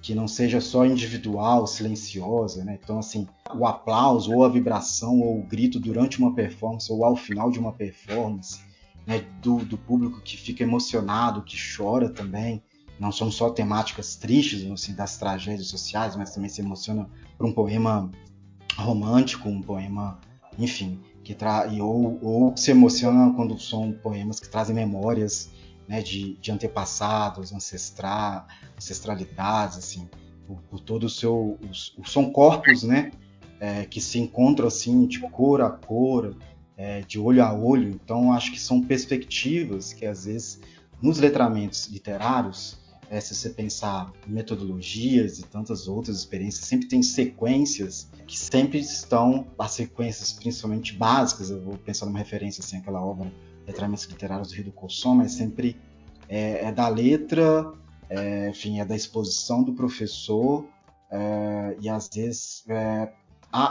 que 0.00 0.14
não 0.14 0.28
seja 0.28 0.60
só 0.60 0.86
individual, 0.86 1.66
silenciosa, 1.66 2.64
né? 2.64 2.78
Então, 2.80 2.98
assim, 2.98 3.26
o 3.52 3.66
aplauso, 3.66 4.32
ou 4.32 4.44
a 4.44 4.48
vibração, 4.48 5.20
ou 5.20 5.40
o 5.40 5.42
grito 5.42 5.80
durante 5.80 6.18
uma 6.18 6.32
performance, 6.32 6.92
ou 6.92 7.04
ao 7.04 7.16
final 7.16 7.50
de 7.50 7.58
uma 7.58 7.72
performance, 7.72 8.60
né? 9.04 9.26
do, 9.42 9.58
do 9.64 9.76
público 9.76 10.20
que 10.20 10.36
fica 10.36 10.62
emocionado, 10.62 11.42
que 11.42 11.56
chora 11.56 12.08
também, 12.08 12.62
não 12.98 13.12
são 13.12 13.30
só 13.30 13.50
temáticas 13.50 14.16
tristes 14.16 14.70
assim, 14.70 14.94
das 14.94 15.18
tragédias 15.18 15.68
sociais, 15.68 16.16
mas 16.16 16.34
também 16.34 16.48
se 16.48 16.60
emociona 16.60 17.08
por 17.36 17.46
um 17.46 17.52
poema 17.52 18.10
romântico, 18.76 19.48
um 19.48 19.62
poema, 19.62 20.18
enfim, 20.58 21.00
que 21.22 21.34
tra 21.34 21.66
ou, 21.80 22.18
ou 22.22 22.56
se 22.56 22.70
emociona 22.70 23.32
quando 23.34 23.58
são 23.58 23.92
poemas 23.92 24.40
que 24.40 24.48
trazem 24.48 24.74
memórias 24.74 25.50
né, 25.88 26.02
de, 26.02 26.36
de 26.36 26.50
antepassados, 26.50 27.52
ancestral, 27.52 28.46
ancestralidades, 28.76 29.78
assim, 29.78 30.08
por, 30.46 30.62
por 30.62 30.80
todo 30.80 31.04
o 31.04 31.10
seu, 31.10 31.58
os, 31.68 31.94
são 32.06 32.30
corpos, 32.30 32.82
né, 32.82 33.10
é, 33.60 33.84
que 33.84 34.00
se 34.00 34.18
encontram 34.18 34.68
assim 34.68 35.06
de 35.06 35.20
cor 35.30 35.60
a 35.60 35.70
cor, 35.70 36.36
é, 36.76 37.00
de 37.02 37.18
olho 37.18 37.42
a 37.42 37.52
olho. 37.52 37.88
Então 37.88 38.32
acho 38.32 38.52
que 38.52 38.60
são 38.60 38.82
perspectivas 38.82 39.92
que 39.92 40.04
às 40.06 40.24
vezes 40.24 40.60
nos 41.00 41.18
letramentos 41.18 41.86
literários 41.86 42.78
é, 43.10 43.20
se 43.20 43.34
você 43.34 43.50
pensar 43.50 44.12
metodologias 44.26 45.38
e 45.38 45.42
tantas 45.44 45.88
outras 45.88 46.16
experiências, 46.18 46.64
sempre 46.64 46.88
tem 46.88 47.02
sequências 47.02 48.08
que 48.26 48.38
sempre 48.38 48.78
estão, 48.78 49.46
as 49.58 49.72
sequências 49.72 50.32
principalmente 50.32 50.94
básicas, 50.94 51.50
eu 51.50 51.60
vou 51.60 51.76
pensar 51.78 52.06
numa 52.06 52.18
referência 52.18 52.62
assim, 52.62 52.78
aquela 52.78 53.04
obra 53.04 53.32
Letramentos 53.66 54.04
Literários 54.04 54.48
do 54.48 54.54
Rio 54.54 54.64
do 54.64 54.72
Colson, 54.72 55.14
mas 55.14 55.32
sempre 55.32 55.76
é, 56.28 56.66
é 56.66 56.72
da 56.72 56.88
letra, 56.88 57.72
é, 58.08 58.50
enfim, 58.50 58.80
é 58.80 58.84
da 58.84 58.94
exposição 58.94 59.62
do 59.62 59.72
professor, 59.72 60.64
é, 61.10 61.76
e 61.80 61.88
às 61.88 62.08
vezes 62.08 62.64
é, 62.68 63.12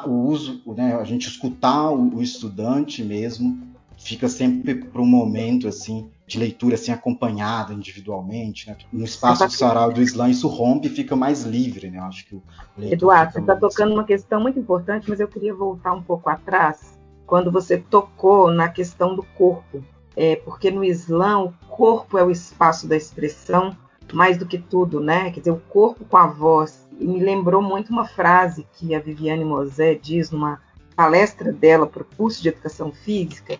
o 0.05 0.11
uso, 0.11 0.61
né, 0.75 0.95
a 0.95 1.03
gente 1.03 1.27
escutar 1.27 1.91
o, 1.91 2.15
o 2.15 2.23
estudante 2.23 3.03
mesmo, 3.03 3.75
fica 3.97 4.27
sempre 4.27 4.75
para 4.75 5.01
um 5.01 5.05
momento 5.05 5.67
assim 5.67 6.09
de 6.27 6.39
leitura 6.39 6.75
assim 6.75 6.91
acompanhada 6.91 7.73
individualmente, 7.73 8.67
né? 8.67 8.77
No 8.91 9.05
espaço 9.05 9.45
do 9.45 9.51
sarau 9.51 9.91
do 9.91 10.01
Islã 10.01 10.29
isso 10.29 10.47
rompe 10.47 10.87
e 10.87 10.91
fica 10.91 11.15
mais 11.15 11.43
livre, 11.43 11.89
né? 11.89 11.99
Eu 11.99 12.03
acho 12.03 12.25
que 12.25 12.35
o 12.35 12.43
Eduardo, 12.79 13.33
você 13.33 13.39
está 13.39 13.55
tocando 13.55 13.93
uma 13.93 14.03
questão 14.03 14.41
muito 14.41 14.59
importante, 14.59 15.09
mas 15.09 15.19
eu 15.19 15.27
queria 15.27 15.53
voltar 15.53 15.93
um 15.93 16.01
pouco 16.01 16.29
atrás 16.29 16.95
quando 17.25 17.51
você 17.51 17.77
tocou 17.77 18.51
na 18.51 18.69
questão 18.69 19.15
do 19.15 19.23
corpo, 19.23 19.83
é 20.15 20.35
porque 20.37 20.71
no 20.71 20.83
Islã 20.83 21.39
o 21.39 21.53
corpo 21.67 22.17
é 22.17 22.23
o 22.23 22.31
espaço 22.31 22.87
da 22.87 22.95
expressão 22.95 23.75
mais 24.13 24.37
do 24.37 24.45
que 24.45 24.57
tudo, 24.57 24.99
né? 24.99 25.31
Quer 25.31 25.39
dizer, 25.39 25.51
o 25.51 25.61
corpo 25.69 26.05
com 26.05 26.17
a 26.17 26.27
voz. 26.27 26.87
E 26.99 27.05
me 27.05 27.19
lembrou 27.19 27.61
muito 27.61 27.91
uma 27.91 28.05
frase 28.05 28.65
que 28.73 28.93
a 28.93 28.99
Viviane 28.99 29.43
Mosé 29.43 29.95
diz 29.95 30.31
numa 30.31 30.61
palestra 30.95 31.51
dela 31.51 31.87
para 31.87 32.03
o 32.03 32.05
curso 32.05 32.41
de 32.41 32.49
educação 32.49 32.91
física, 32.91 33.57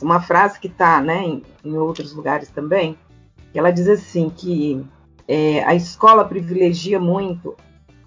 uma 0.00 0.20
frase 0.20 0.58
que 0.58 0.68
está 0.68 1.00
né, 1.00 1.22
em, 1.22 1.42
em, 1.64 1.76
outros 1.76 2.14
lugares 2.14 2.48
também, 2.48 2.96
que 3.52 3.58
ela 3.58 3.70
diz 3.70 3.88
assim 3.88 4.30
que 4.30 4.82
é, 5.28 5.62
a 5.64 5.74
escola 5.74 6.24
privilegia 6.24 6.98
muito 6.98 7.54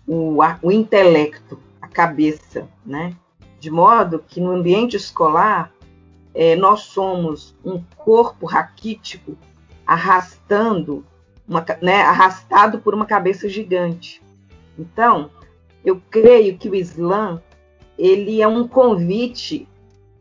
o, 0.07 0.41
a, 0.41 0.57
o 0.61 0.71
intelecto, 0.71 1.59
a 1.81 1.87
cabeça, 1.87 2.67
né? 2.85 3.15
de 3.59 3.71
modo 3.71 4.23
que 4.27 4.39
no 4.39 4.51
ambiente 4.51 4.95
escolar 4.95 5.71
é, 6.33 6.55
nós 6.55 6.81
somos 6.81 7.55
um 7.63 7.81
corpo 7.97 8.45
raquítico 8.45 9.37
arrastando, 9.87 11.05
uma, 11.47 11.65
né, 11.81 12.01
arrastado 12.01 12.79
por 12.79 12.93
uma 12.93 13.05
cabeça 13.05 13.47
gigante. 13.47 14.21
Então, 14.77 15.31
eu 15.83 16.01
creio 16.09 16.57
que 16.57 16.69
o 16.69 16.75
Islã 16.75 17.41
ele 17.97 18.41
é 18.41 18.47
um 18.47 18.67
convite 18.67 19.67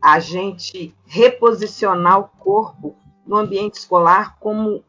a 0.05 0.19
gente 0.19 0.93
reposicionar 1.07 2.19
o 2.19 2.27
corpo 2.37 2.95
no 3.25 3.37
ambiente 3.37 3.79
escolar 3.79 4.37
como 4.39 4.83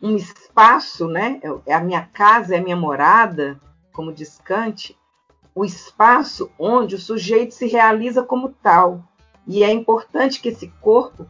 um 0.00 0.14
espaço, 0.14 1.08
né? 1.08 1.40
É 1.66 1.74
a 1.74 1.80
minha 1.80 2.02
casa, 2.02 2.54
é 2.54 2.58
a 2.58 2.62
minha 2.62 2.76
morada, 2.76 3.60
como 3.92 4.12
diz 4.12 4.38
Kant, 4.44 4.96
o 5.52 5.64
espaço 5.64 6.48
onde 6.56 6.94
o 6.94 7.00
sujeito 7.00 7.52
se 7.54 7.66
realiza 7.66 8.22
como 8.22 8.50
tal. 8.62 9.02
E 9.48 9.64
é 9.64 9.72
importante 9.72 10.40
que 10.40 10.50
esse 10.50 10.68
corpo 10.80 11.26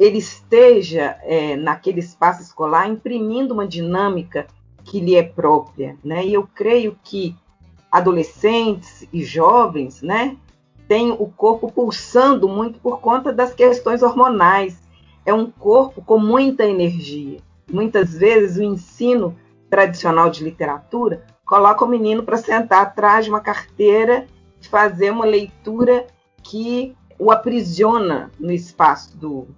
ele 0.00 0.16
esteja 0.16 1.18
é, 1.24 1.56
naquele 1.56 2.00
espaço 2.00 2.40
escolar 2.40 2.88
imprimindo 2.88 3.52
uma 3.52 3.68
dinâmica 3.68 4.46
que 4.82 4.98
lhe 4.98 5.14
é 5.14 5.22
própria, 5.22 5.98
né? 6.02 6.24
E 6.24 6.32
eu 6.32 6.48
creio 6.54 6.98
que 7.04 7.36
adolescentes 7.92 9.06
e 9.12 9.22
jovens, 9.22 10.00
né, 10.00 10.38
tem 10.88 11.10
o 11.12 11.26
corpo 11.26 11.70
pulsando 11.70 12.48
muito 12.48 12.78
por 12.78 13.00
conta 13.00 13.32
das 13.32 13.52
questões 13.54 14.02
hormonais. 14.02 14.84
é 15.24 15.34
um 15.34 15.50
corpo 15.50 16.00
com 16.02 16.18
muita 16.18 16.64
energia. 16.64 17.40
Muitas 17.70 18.14
vezes 18.14 18.58
o 18.58 18.62
ensino 18.62 19.36
tradicional 19.68 20.30
de 20.30 20.44
literatura 20.44 21.24
coloca 21.44 21.84
o 21.84 21.88
menino 21.88 22.22
para 22.22 22.36
sentar 22.36 22.82
atrás 22.82 23.24
de 23.24 23.30
uma 23.30 23.40
carteira 23.40 24.26
e 24.62 24.68
fazer 24.68 25.10
uma 25.10 25.24
leitura 25.24 26.06
que 26.44 26.96
o 27.18 27.32
aprisiona 27.32 28.30
no 28.38 28.52
espaço 28.52 29.16
do 29.16 29.48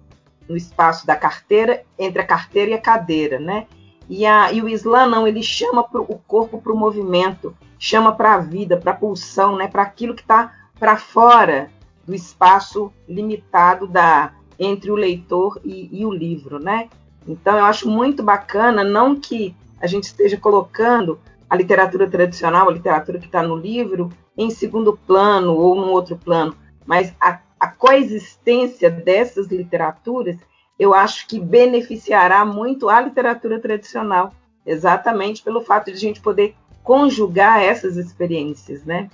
no 0.47 0.57
espaço 0.57 1.05
da 1.05 1.15
carteira 1.15 1.83
entre 1.97 2.23
a 2.23 2.25
carteira 2.25 2.71
e 2.71 2.73
a 2.73 2.81
cadeira, 2.81 3.39
né? 3.39 3.67
E, 4.09 4.25
a, 4.25 4.51
e 4.51 4.63
o 4.63 4.67
Islã 4.67 5.05
não, 5.05 5.27
ele 5.27 5.43
chama 5.43 5.83
pro, 5.83 6.01
o 6.01 6.17
corpo 6.17 6.59
para 6.59 6.73
o 6.73 6.77
movimento, 6.77 7.55
chama 7.77 8.11
para 8.11 8.33
a 8.33 8.39
vida, 8.39 8.75
para 8.75 8.91
a 8.91 8.95
pulsão, 8.95 9.55
né? 9.55 9.67
Para 9.67 9.83
aquilo 9.83 10.15
que 10.15 10.23
está 10.23 10.58
para 10.79 10.97
fora 10.97 11.69
do 12.05 12.15
espaço 12.15 12.91
limitado 13.07 13.85
da 13.85 14.33
entre 14.57 14.91
o 14.91 14.95
leitor 14.95 15.59
e, 15.63 15.89
e 15.91 16.05
o 16.05 16.11
livro, 16.11 16.59
né? 16.59 16.89
Então 17.27 17.57
eu 17.57 17.65
acho 17.65 17.89
muito 17.89 18.23
bacana, 18.23 18.83
não 18.83 19.15
que 19.15 19.55
a 19.79 19.87
gente 19.87 20.05
esteja 20.05 20.37
colocando 20.37 21.19
a 21.49 21.55
literatura 21.55 22.09
tradicional, 22.09 22.67
a 22.67 22.73
literatura 22.73 23.19
que 23.19 23.25
está 23.25 23.41
no 23.41 23.55
livro, 23.55 24.11
em 24.37 24.49
segundo 24.49 24.97
plano 24.97 25.55
ou 25.55 25.75
num 25.75 25.91
outro 25.91 26.17
plano, 26.17 26.55
mas 26.85 27.13
a, 27.19 27.39
a 27.59 27.67
coexistência 27.67 28.89
dessas 28.89 29.47
literaturas, 29.47 30.37
eu 30.77 30.93
acho 30.93 31.27
que 31.27 31.39
beneficiará 31.39 32.45
muito 32.45 32.89
a 32.89 33.01
literatura 33.01 33.59
tradicional, 33.59 34.33
exatamente 34.65 35.41
pelo 35.41 35.61
fato 35.61 35.87
de 35.87 35.93
a 35.93 35.99
gente 35.99 36.21
poder 36.21 36.55
conjugar 36.83 37.61
essas 37.61 37.97
experiências, 37.97 38.83
né? 38.85 39.09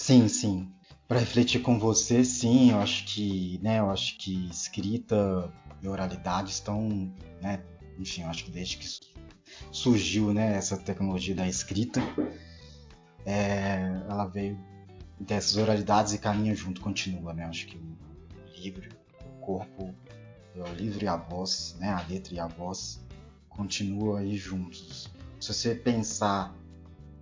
Sim, 0.00 0.28
sim. 0.28 0.72
Para 1.08 1.18
refletir 1.18 1.60
com 1.60 1.76
você, 1.76 2.24
sim, 2.24 2.70
eu 2.70 2.78
acho 2.78 3.04
que, 3.04 3.58
né, 3.60 3.80
eu 3.80 3.90
acho 3.90 4.16
que 4.16 4.48
escrita 4.48 5.52
e 5.82 5.88
oralidade 5.88 6.52
estão, 6.52 7.12
né, 7.42 7.60
enfim, 7.98 8.22
eu 8.22 8.28
acho 8.28 8.44
que 8.44 8.50
desde 8.52 8.76
que 8.76 8.86
surgiu, 9.72 10.32
né, 10.32 10.56
essa 10.56 10.76
tecnologia 10.78 11.34
da 11.34 11.48
escrita, 11.48 12.00
é, 13.26 13.80
ela 14.08 14.24
veio 14.24 14.56
dessas 15.18 15.56
oralidades 15.56 16.12
e 16.12 16.18
caminha 16.18 16.54
junto, 16.54 16.80
continua, 16.80 17.34
né? 17.34 17.44
Acho 17.44 17.66
que 17.66 17.76
o 17.76 17.98
livro, 18.56 18.88
o 19.20 19.40
corpo, 19.44 19.92
o 20.54 20.74
livro 20.74 21.04
e 21.04 21.08
a 21.08 21.16
voz, 21.16 21.74
né? 21.80 21.88
A 21.90 22.06
letra 22.08 22.34
e 22.34 22.38
a 22.38 22.46
voz 22.46 23.04
continuam 23.48 24.16
aí 24.16 24.36
juntos. 24.36 25.10
Se 25.40 25.52
você 25.52 25.74
pensar 25.74 26.54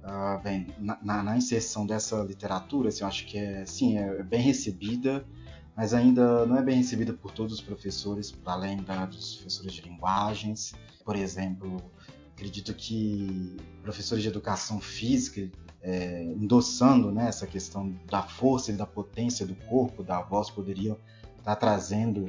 uh, 0.06 0.42
bem, 0.42 0.68
na, 0.78 1.22
na, 1.22 1.36
inserção 1.36 1.84
dessa 1.84 2.22
literatura, 2.22 2.88
assim, 2.88 3.02
eu 3.02 3.08
acho 3.08 3.26
que 3.26 3.36
é, 3.36 3.66
sim, 3.66 3.98
é 3.98 4.22
bem 4.22 4.40
recebida, 4.40 5.26
mas 5.76 5.92
ainda 5.92 6.46
não 6.46 6.56
é 6.56 6.62
bem 6.62 6.76
recebida 6.76 7.12
por 7.12 7.32
todos 7.32 7.54
os 7.54 7.60
professores, 7.60 8.34
além 8.46 8.78
da, 8.78 9.04
dos 9.04 9.34
professores 9.34 9.72
de 9.75 9.82
linguagens. 9.82 10.75
Por 11.04 11.16
exemplo, 11.16 11.82
acredito 12.32 12.72
que 12.72 13.56
professores 13.82 14.22
de 14.22 14.28
educação 14.28 14.80
física 14.80 15.50
é, 15.82 16.22
endossando 16.22 17.12
né, 17.12 17.28
essa 17.28 17.46
questão 17.46 17.94
da 18.10 18.22
força 18.22 18.72
e 18.72 18.75
da 18.75 18.86
potência 18.86 19.46
do 19.46 19.54
corpo, 19.54 20.02
da 20.02 20.20
voz, 20.22 20.50
poderiam 20.50 20.96
estar 21.38 21.54
tá 21.54 21.56
trazendo 21.56 22.26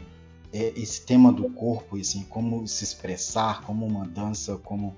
é, 0.51 0.74
esse 0.79 1.05
tema 1.05 1.31
do 1.31 1.50
corpo, 1.50 1.98
assim, 1.98 2.24
como 2.24 2.67
se 2.67 2.84
expressar, 2.84 3.62
como 3.62 3.86
uma 3.86 4.05
dança, 4.05 4.57
como 4.57 4.96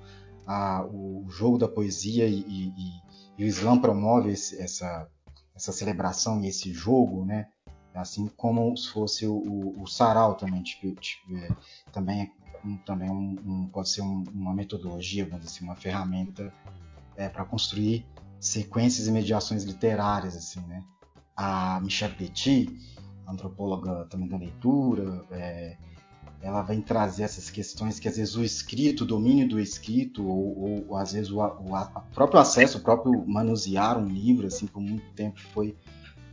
a, 0.49 0.83
o 0.83 1.27
jogo 1.29 1.59
da 1.59 1.67
poesia 1.67 2.27
e, 2.27 2.39
e, 2.39 2.73
e 3.37 3.43
o 3.43 3.47
Islã 3.47 3.79
promove 3.79 4.31
esse, 4.31 4.59
essa, 4.59 5.07
essa 5.55 5.71
celebração 5.71 6.41
e 6.41 6.47
esse 6.47 6.73
jogo, 6.73 7.23
né? 7.23 7.47
assim 7.93 8.27
como 8.35 8.75
se 8.75 8.89
fosse 8.89 9.27
o, 9.27 9.35
o, 9.35 9.83
o 9.83 9.87
sarau 9.87 10.33
também, 10.33 10.63
tipo, 10.63 10.99
tipo, 10.99 11.37
é, 11.37 11.49
também, 11.91 12.21
é 12.21 12.67
um, 12.67 12.77
também 12.77 13.11
um, 13.11 13.37
um, 13.45 13.67
pode 13.67 13.89
ser 13.89 14.01
uma 14.01 14.53
metodologia, 14.53 15.23
vamos 15.25 15.41
dizer 15.41 15.57
assim, 15.57 15.65
uma 15.65 15.75
ferramenta 15.75 16.51
é, 17.15 17.29
para 17.29 17.45
construir 17.45 18.07
sequências 18.39 19.07
e 19.07 19.11
mediações 19.11 19.63
literárias, 19.63 20.35
assim, 20.35 20.61
né? 20.61 20.83
A 21.35 21.79
Michelle 21.81 22.15
Petit, 22.15 22.69
antropóloga 23.27 24.05
também 24.05 24.27
da 24.27 24.37
leitura, 24.37 25.25
é, 25.31 25.77
ela 26.41 26.61
vem 26.61 26.81
trazer 26.81 27.23
essas 27.23 27.49
questões 27.49 27.99
que 27.99 28.07
às 28.07 28.15
vezes 28.17 28.35
o 28.35 28.43
escrito, 28.43 29.03
o 29.03 29.07
domínio 29.07 29.47
do 29.47 29.59
escrito, 29.59 30.25
ou, 30.25 30.85
ou 30.87 30.97
às 30.97 31.11
vezes 31.11 31.31
o, 31.31 31.37
o 31.37 31.75
a, 31.75 31.85
próprio 32.13 32.39
acesso, 32.39 32.77
o 32.77 32.81
próprio 32.81 33.25
manusear 33.27 33.97
um 33.97 34.05
livro, 34.05 34.47
assim, 34.47 34.65
por 34.65 34.79
muito 34.79 35.05
tempo 35.13 35.39
foi 35.53 35.75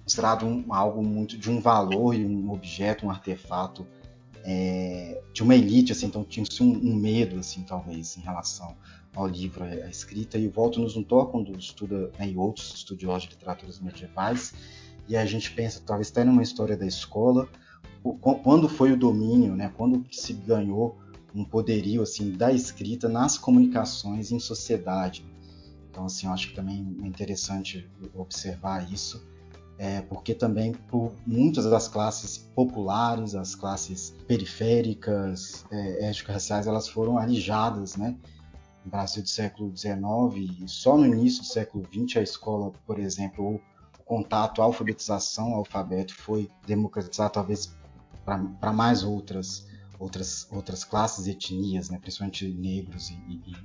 considerado 0.04 0.46
um, 0.46 0.72
algo 0.72 1.02
muito 1.02 1.36
de 1.36 1.50
um 1.50 1.60
valor 1.60 2.14
e 2.14 2.24
um 2.24 2.52
objeto, 2.52 3.04
um 3.04 3.10
artefato 3.10 3.84
é, 4.44 5.20
de 5.32 5.42
uma 5.42 5.56
elite, 5.56 5.90
assim, 5.90 6.06
então 6.06 6.22
tinha-se 6.22 6.62
um, 6.62 6.70
um, 6.70 6.94
medo, 6.94 7.40
assim, 7.40 7.62
talvez, 7.62 8.16
em 8.16 8.20
relação 8.20 8.76
ao 9.12 9.26
livro, 9.26 9.64
à 9.64 9.90
escrita, 9.90 10.38
e 10.38 10.46
o 10.46 10.52
Walter 10.52 10.78
nos 10.78 10.94
notou 10.94 11.26
quando 11.26 11.58
estuda, 11.58 12.12
né, 12.16 12.32
outros 12.36 12.72
estudiosos 12.74 13.24
de 13.24 13.30
literaturas 13.30 13.80
medievais, 13.80 14.54
e 15.08 15.16
a 15.16 15.26
gente 15.26 15.50
pensa, 15.50 15.82
talvez 15.84 16.10
até 16.10 16.22
numa 16.22 16.42
história 16.42 16.76
da 16.76 16.86
escola, 16.86 17.48
quando 18.14 18.68
foi 18.68 18.92
o 18.92 18.96
domínio, 18.96 19.54
né, 19.54 19.72
quando 19.76 20.04
se 20.12 20.32
ganhou 20.32 20.96
um 21.34 21.44
poderio 21.44 22.02
assim 22.02 22.30
da 22.30 22.52
escrita 22.52 23.08
nas 23.08 23.36
comunicações 23.36 24.32
em 24.32 24.38
sociedade. 24.38 25.24
Então, 25.90 26.06
assim, 26.06 26.26
eu 26.26 26.32
acho 26.32 26.50
que 26.50 26.54
também 26.54 26.96
é 27.02 27.06
interessante 27.06 27.88
observar 28.14 28.90
isso, 28.92 29.22
é, 29.78 30.00
porque 30.02 30.34
também 30.34 30.72
por 30.72 31.12
muitas 31.26 31.64
das 31.64 31.88
classes 31.88 32.38
populares, 32.54 33.34
as 33.34 33.54
classes 33.54 34.14
periféricas, 34.26 35.64
é, 35.70 36.08
étnico-raciais, 36.08 36.66
elas 36.66 36.88
foram 36.88 37.18
alijadas, 37.18 37.96
né, 37.96 38.16
no 38.84 38.90
Brasil 38.90 39.22
do 39.22 39.28
século 39.28 39.74
XIX, 39.76 40.52
e 40.60 40.68
só 40.68 40.96
no 40.96 41.04
início 41.04 41.42
do 41.42 41.46
século 41.46 41.86
XX 41.92 42.18
a 42.18 42.22
escola, 42.22 42.72
por 42.86 42.98
exemplo, 42.98 43.54
o 43.54 43.60
contato, 44.04 44.62
a 44.62 44.64
alfabetização, 44.64 45.52
o 45.52 45.56
alfabeto 45.56 46.14
foi 46.14 46.48
democratizado 46.66 47.32
talvez 47.32 47.74
para 48.26 48.72
mais 48.72 49.04
outras 49.04 49.66
outras 49.98 50.46
outras 50.50 50.84
classes 50.84 51.26
e 51.26 51.30
etnias, 51.30 51.88
né, 51.88 51.98
principalmente 51.98 52.46
negros 52.48 53.08
e, 53.10 53.14
e, 53.14 53.56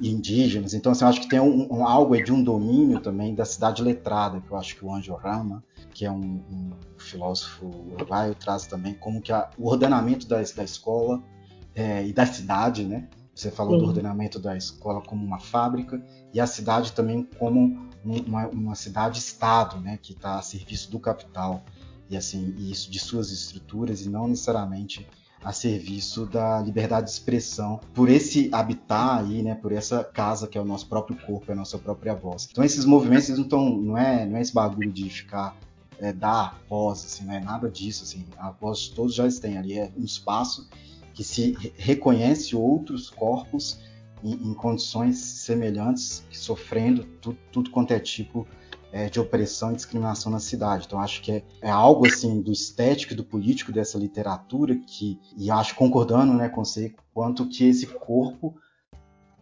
e 0.00 0.10
indígenas. 0.10 0.74
Então, 0.74 0.90
assim, 0.90 1.04
eu 1.04 1.08
acho 1.08 1.20
que 1.20 1.28
tem 1.28 1.38
um, 1.38 1.72
um, 1.72 1.86
algo 1.86 2.20
de 2.20 2.32
um 2.32 2.42
domínio 2.42 3.00
também 3.00 3.34
da 3.34 3.44
cidade 3.44 3.82
letrada, 3.82 4.40
que 4.40 4.50
eu 4.50 4.56
acho 4.56 4.74
que 4.74 4.84
o 4.84 4.92
Anjo 4.92 5.14
Rama, 5.14 5.62
que 5.92 6.04
é 6.04 6.10
um, 6.10 6.42
um 6.50 6.70
filósofo 6.98 7.66
uruguaio, 7.92 8.34
traz 8.34 8.66
também 8.66 8.94
como 8.94 9.20
que 9.20 9.32
a, 9.32 9.48
o 9.56 9.68
ordenamento 9.68 10.26
da, 10.26 10.36
da 10.36 10.64
escola 10.64 11.22
é, 11.74 12.04
e 12.04 12.12
da 12.12 12.26
cidade, 12.26 12.84
né, 12.84 13.08
você 13.34 13.50
falou 13.50 13.74
Sim. 13.74 13.78
do 13.80 13.86
ordenamento 13.88 14.38
da 14.38 14.56
escola 14.56 15.00
como 15.00 15.24
uma 15.24 15.40
fábrica 15.40 16.00
e 16.32 16.40
a 16.40 16.46
cidade 16.46 16.92
também 16.92 17.28
como 17.38 17.88
uma, 18.04 18.46
uma 18.48 18.74
cidade-estado, 18.74 19.80
né, 19.80 19.98
que 20.00 20.12
está 20.12 20.38
a 20.38 20.42
serviço 20.42 20.90
do 20.90 21.00
capital 21.00 21.64
e 22.10 22.16
assim 22.16 22.54
isso 22.58 22.90
de 22.90 22.98
suas 22.98 23.30
estruturas 23.30 24.04
e 24.04 24.08
não 24.08 24.28
necessariamente 24.28 25.06
a 25.42 25.52
serviço 25.52 26.24
da 26.24 26.60
liberdade 26.60 27.06
de 27.06 27.12
expressão 27.12 27.78
por 27.92 28.08
esse 28.08 28.48
habitar 28.50 29.18
aí, 29.18 29.42
né, 29.42 29.54
por 29.54 29.72
essa 29.72 30.02
casa 30.02 30.48
que 30.48 30.56
é 30.56 30.60
o 30.60 30.64
nosso 30.64 30.88
próprio 30.88 31.16
corpo, 31.26 31.50
é 31.50 31.52
a 31.52 31.56
nossa 31.56 31.76
própria 31.76 32.14
voz. 32.14 32.48
Então 32.50 32.64
esses 32.64 32.86
movimentos 32.86 33.28
não 33.28 33.42
estão, 33.42 33.68
não 33.68 33.98
é, 33.98 34.24
não 34.24 34.38
é 34.38 34.40
esse 34.40 34.54
bagulho 34.54 34.90
de 34.90 35.10
ficar 35.10 35.54
é, 35.98 36.12
dar 36.12 36.58
voz, 36.68 37.04
assim, 37.04 37.24
não 37.24 37.34
é 37.34 37.40
nada 37.40 37.70
disso, 37.70 38.04
assim, 38.04 38.24
a 38.38 38.50
voz 38.50 38.88
todos 38.88 39.14
já 39.14 39.28
têm 39.28 39.58
ali 39.58 39.78
é 39.78 39.92
um 39.96 40.04
espaço 40.04 40.68
que 41.12 41.22
se 41.22 41.56
reconhece 41.76 42.56
outros 42.56 43.10
corpos 43.10 43.78
em, 44.22 44.32
em 44.32 44.54
condições 44.54 45.18
semelhantes, 45.18 46.24
sofrendo 46.32 47.04
tudo, 47.20 47.38
tudo 47.52 47.70
quanto 47.70 47.92
é 47.92 48.00
tipo 48.00 48.46
é, 48.94 49.10
de 49.10 49.18
opressão 49.18 49.72
e 49.72 49.74
discriminação 49.74 50.30
na 50.30 50.38
cidade. 50.38 50.84
Então 50.86 51.00
acho 51.00 51.20
que 51.20 51.32
é, 51.32 51.42
é, 51.60 51.68
algo 51.68 52.06
assim 52.06 52.40
do 52.40 52.52
estético 52.52 53.12
e 53.12 53.16
do 53.16 53.24
político 53.24 53.72
dessa 53.72 53.98
literatura 53.98 54.76
que, 54.76 55.18
e 55.36 55.50
acho 55.50 55.74
concordando 55.74 56.32
né, 56.32 56.48
com 56.48 56.64
você, 56.64 56.94
quanto 57.12 57.48
que 57.48 57.64
esse 57.64 57.88
corpo 57.88 58.54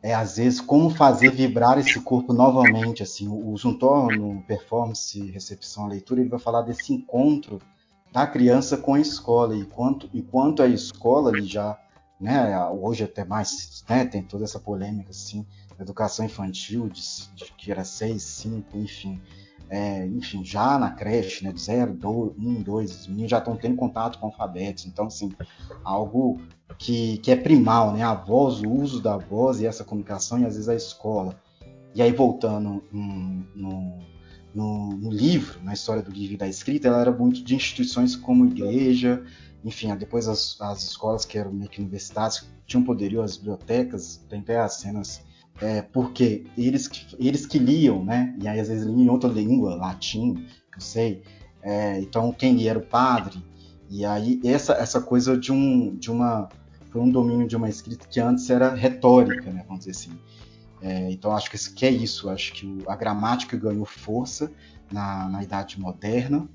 é 0.02 0.14
às 0.14 0.38
vezes 0.38 0.58
como 0.58 0.88
fazer 0.88 1.30
vibrar 1.32 1.78
esse 1.78 2.00
corpo 2.00 2.32
novamente. 2.32 3.02
Assim, 3.02 3.28
o 3.28 3.54
Juntor 3.58 4.16
no 4.16 4.40
performance, 4.44 5.20
recepção, 5.30 5.86
leitura, 5.86 6.22
ele 6.22 6.30
vai 6.30 6.40
falar 6.40 6.62
desse 6.62 6.90
encontro 6.94 7.60
da 8.10 8.26
criança 8.26 8.78
com 8.78 8.94
a 8.94 9.00
escola 9.00 9.54
e 9.54 9.66
quanto, 9.66 10.08
e 10.14 10.22
quanto 10.22 10.62
a 10.62 10.66
escola 10.66 11.28
ali 11.28 11.44
já, 11.44 11.78
né, 12.22 12.56
hoje 12.68 13.04
até 13.04 13.24
mais, 13.24 13.84
né, 13.88 14.04
tem 14.04 14.22
toda 14.22 14.44
essa 14.44 14.60
polêmica 14.60 15.10
assim, 15.10 15.44
educação 15.78 16.24
infantil 16.24 16.88
de, 16.88 17.02
de 17.34 17.52
que 17.58 17.70
era 17.70 17.84
6, 17.84 18.22
5, 18.22 18.78
enfim, 18.78 19.20
é, 19.68 20.06
enfim, 20.06 20.44
já 20.44 20.78
na 20.78 20.90
creche, 20.90 21.44
né, 21.44 21.52
de 21.52 21.60
0, 21.60 21.98
1, 22.38 22.62
2, 22.62 23.00
os 23.00 23.06
meninos 23.08 23.30
já 23.30 23.38
estão 23.38 23.56
tendo 23.56 23.74
contato 23.74 24.18
com 24.18 24.26
alfabetos, 24.26 24.86
então 24.86 25.06
assim, 25.06 25.32
algo 25.82 26.40
que, 26.78 27.18
que 27.18 27.32
é 27.32 27.36
primal, 27.36 27.92
né, 27.92 28.02
a 28.02 28.14
voz, 28.14 28.62
o 28.62 28.70
uso 28.70 29.02
da 29.02 29.16
voz 29.16 29.60
e 29.60 29.66
essa 29.66 29.82
comunicação 29.82 30.38
e 30.38 30.46
às 30.46 30.54
vezes 30.54 30.68
a 30.68 30.74
escola. 30.74 31.36
E 31.94 32.00
aí 32.00 32.12
voltando 32.12 32.82
no 32.92 34.02
no, 34.54 34.96
no, 34.96 35.10
livro, 35.10 35.60
na 35.62 35.72
história 35.72 36.02
do 36.02 36.10
livro 36.10 36.34
e 36.34 36.36
da 36.36 36.46
escrita, 36.46 36.88
ela 36.88 37.00
era 37.00 37.10
muito 37.10 37.42
de 37.42 37.54
instituições 37.54 38.14
como 38.14 38.46
igreja, 38.46 39.24
enfim, 39.64 39.94
depois 39.96 40.28
as, 40.28 40.60
as 40.60 40.82
escolas 40.82 41.24
que 41.24 41.38
eram 41.38 41.52
meio 41.52 41.70
que 41.70 41.80
universidades 41.80 42.48
tinham 42.66 42.84
poderio, 42.84 43.22
as 43.22 43.36
bibliotecas, 43.36 44.24
tem 44.28 44.40
até 44.40 44.58
as 44.58 44.74
cenas, 44.74 45.22
é, 45.60 45.82
porque 45.82 46.44
eles, 46.56 46.90
eles 47.18 47.46
que 47.46 47.58
liam, 47.58 48.04
né? 48.04 48.34
E 48.40 48.48
aí 48.48 48.58
às 48.58 48.68
vezes 48.68 48.84
liam 48.84 49.00
em 49.00 49.08
outra 49.08 49.30
língua, 49.30 49.76
latim, 49.76 50.46
não 50.72 50.80
sei. 50.80 51.22
É, 51.62 52.00
então 52.00 52.32
quem 52.32 52.66
era 52.66 52.78
o 52.78 52.82
padre? 52.82 53.42
E 53.88 54.04
aí 54.04 54.40
essa, 54.44 54.72
essa 54.74 55.00
coisa 55.00 55.36
de, 55.36 55.52
um, 55.52 55.94
de 55.96 56.10
uma 56.10 56.48
foi 56.90 57.00
um 57.00 57.10
domínio 57.10 57.46
de 57.46 57.56
uma 57.56 57.68
escrita 57.68 58.06
que 58.06 58.20
antes 58.20 58.50
era 58.50 58.74
retórica, 58.74 59.50
né, 59.50 59.64
vamos 59.66 59.86
dizer 59.86 59.92
assim. 59.92 60.18
É, 60.82 61.10
então 61.10 61.34
acho 61.34 61.48
que, 61.48 61.56
isso, 61.56 61.74
que 61.74 61.86
é 61.86 61.90
isso, 61.90 62.28
acho 62.28 62.52
que 62.52 62.66
o, 62.66 62.90
a 62.90 62.96
gramática 62.96 63.56
ganhou 63.56 63.86
força 63.86 64.52
na, 64.90 65.28
na 65.28 65.42
Idade 65.42 65.80
Moderna 65.80 66.48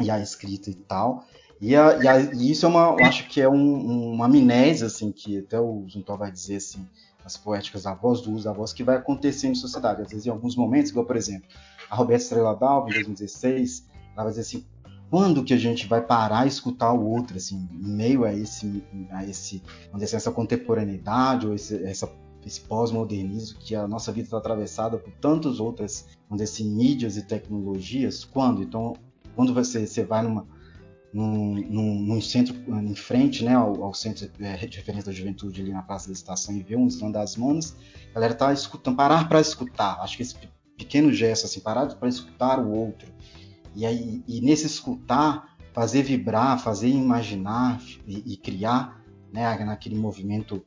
e 0.00 0.10
a 0.10 0.20
escrita 0.20 0.70
e 0.70 0.74
tal. 0.74 1.24
E, 1.60 1.74
a, 1.74 1.96
e, 1.96 2.08
a, 2.08 2.20
e 2.20 2.50
isso 2.50 2.66
é 2.66 2.68
uma, 2.68 2.96
eu 2.98 3.04
acho 3.06 3.28
que 3.28 3.40
é 3.40 3.48
um, 3.48 4.12
uma 4.12 4.26
amnésia, 4.26 4.86
assim, 4.86 5.10
que 5.10 5.38
até 5.38 5.58
o 5.58 5.84
Juntor 5.86 6.18
vai 6.18 6.30
dizer, 6.30 6.56
assim, 6.56 6.86
as 7.24 7.36
poéticas, 7.36 7.86
a 7.86 7.94
voz 7.94 8.20
do 8.20 8.32
uso, 8.32 8.48
a 8.48 8.52
voz 8.52 8.72
que 8.72 8.84
vai 8.84 8.96
acontecer 8.96 9.48
em 9.48 9.54
sociedade. 9.54 10.02
Às 10.02 10.10
vezes, 10.10 10.26
em 10.26 10.30
alguns 10.30 10.54
momentos, 10.54 10.90
igual, 10.90 11.06
por 11.06 11.16
exemplo, 11.16 11.48
a 11.90 11.96
Roberta 11.96 12.22
Estrela 12.22 12.54
d'Alva, 12.54 12.90
em 12.90 12.94
2016, 12.94 13.86
ela 14.14 14.24
vai 14.24 14.28
dizer 14.28 14.42
assim, 14.42 14.64
quando 15.10 15.44
que 15.44 15.54
a 15.54 15.56
gente 15.56 15.86
vai 15.86 16.00
parar 16.00 16.44
e 16.44 16.48
escutar 16.48 16.92
o 16.92 17.08
outro, 17.08 17.36
assim, 17.36 17.68
em 17.72 17.88
meio 17.88 18.24
a 18.24 18.32
esse, 18.32 18.82
a 19.10 19.24
esse, 19.24 19.62
vamos 19.86 19.94
dizer 19.94 20.04
assim, 20.04 20.16
essa 20.16 20.32
contemporaneidade 20.32 21.46
ou 21.46 21.54
esse, 21.54 21.82
essa, 21.84 22.10
esse 22.44 22.60
pós-modernismo 22.60 23.58
que 23.58 23.74
a 23.74 23.86
nossa 23.88 24.12
vida 24.12 24.26
está 24.26 24.38
atravessada 24.38 24.98
por 24.98 25.12
tantas 25.14 25.58
outras, 25.58 26.06
vamos 26.28 26.42
dizer 26.42 26.52
assim, 26.52 26.70
mídias 26.70 27.16
e 27.16 27.22
tecnologias, 27.22 28.24
quando? 28.24 28.62
Então, 28.62 28.94
quando 29.34 29.54
você, 29.54 29.86
você 29.86 30.04
vai 30.04 30.22
numa, 30.22 30.46
num, 31.16 31.54
num, 31.54 32.00
num, 32.02 32.20
centro 32.20 32.54
em 32.68 32.94
frente 32.94 33.42
né, 33.42 33.54
ao, 33.54 33.82
ao 33.82 33.94
centro 33.94 34.30
é, 34.38 34.54
de 34.66 34.76
referência 34.76 35.06
da 35.06 35.12
juventude 35.12 35.62
ali 35.62 35.72
na 35.72 35.80
Praça 35.80 36.08
da 36.08 36.12
Estação 36.12 36.54
e 36.54 36.62
ver 36.62 36.76
um 36.76 36.86
desvão 36.86 37.10
das 37.10 37.36
manos, 37.36 37.74
a 38.10 38.14
galera 38.16 38.34
tá 38.34 38.52
escutando, 38.52 38.96
parar 38.96 39.26
para 39.26 39.40
escutar. 39.40 39.98
Acho 40.02 40.18
que 40.18 40.22
esse 40.22 40.36
pequeno 40.76 41.10
gesto, 41.10 41.46
assim, 41.46 41.60
parar 41.60 41.86
para 41.94 42.06
escutar 42.06 42.60
o 42.60 42.70
outro. 42.70 43.10
E, 43.74 43.86
aí, 43.86 44.22
e 44.28 44.42
nesse 44.42 44.66
escutar, 44.66 45.56
fazer 45.72 46.02
vibrar, 46.02 46.58
fazer 46.58 46.88
imaginar 46.88 47.80
e, 48.06 48.34
e 48.34 48.36
criar, 48.36 49.02
né, 49.32 49.56
naquele 49.64 49.96
movimento 49.96 50.62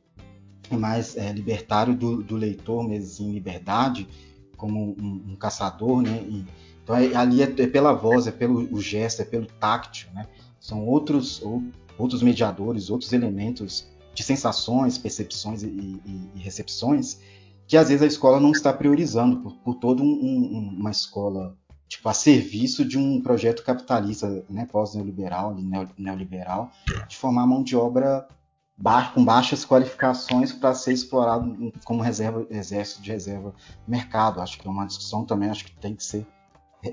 mais 0.68 1.16
é, 1.16 1.32
libertário 1.32 1.94
do, 1.94 2.24
do 2.24 2.34
leitor, 2.34 2.88
mesmo 2.88 3.28
em 3.28 3.32
liberdade, 3.32 4.08
como 4.56 4.96
um, 5.00 5.32
um 5.32 5.36
caçador, 5.36 6.02
né, 6.02 6.24
e, 6.28 6.44
então 6.90 6.96
é, 6.96 7.14
ali 7.14 7.42
é, 7.42 7.44
é, 7.44 7.66
pela 7.66 7.92
voz, 7.92 8.26
é 8.26 8.32
pelo 8.32 8.80
gesto, 8.80 9.22
é 9.22 9.24
pelo 9.24 9.46
táctil, 9.46 10.08
né? 10.12 10.26
São 10.58 10.84
outros, 10.84 11.40
ou, 11.42 11.62
outros 11.96 12.22
mediadores, 12.22 12.90
outros 12.90 13.12
elementos 13.12 13.88
de 14.12 14.22
sensações, 14.22 14.98
percepções 14.98 15.62
e, 15.62 15.66
e, 15.66 16.30
e, 16.34 16.38
recepções 16.40 17.20
que 17.66 17.76
às 17.76 17.88
vezes 17.88 18.02
a 18.02 18.06
escola 18.06 18.40
não 18.40 18.50
está 18.50 18.72
priorizando 18.72 19.36
por, 19.36 19.54
por 19.58 19.74
toda 19.76 20.02
um, 20.02 20.06
um, 20.06 20.76
uma 20.80 20.90
escola 20.90 21.56
tipo 21.86 22.08
a 22.08 22.12
serviço 22.12 22.84
de 22.84 22.98
um 22.98 23.20
projeto 23.20 23.62
capitalista, 23.62 24.44
né, 24.50 24.66
pós-neoliberal, 24.70 25.56
neoliberal, 25.96 26.70
de 27.08 27.16
formar 27.16 27.46
mão 27.46 27.62
de 27.62 27.76
obra 27.76 28.26
com 29.14 29.24
baixas 29.24 29.64
qualificações 29.64 30.52
para 30.52 30.74
ser 30.74 30.92
explorado 30.92 31.72
como 31.84 32.02
reserva, 32.02 32.46
exército 32.50 33.02
de 33.02 33.10
reserva 33.10 33.54
mercado. 33.86 34.40
Acho 34.40 34.58
que 34.58 34.66
é 34.66 34.70
uma 34.70 34.86
discussão 34.86 35.24
também, 35.24 35.50
acho 35.50 35.64
que 35.64 35.72
tem 35.72 35.94
que 35.94 36.02
ser 36.02 36.26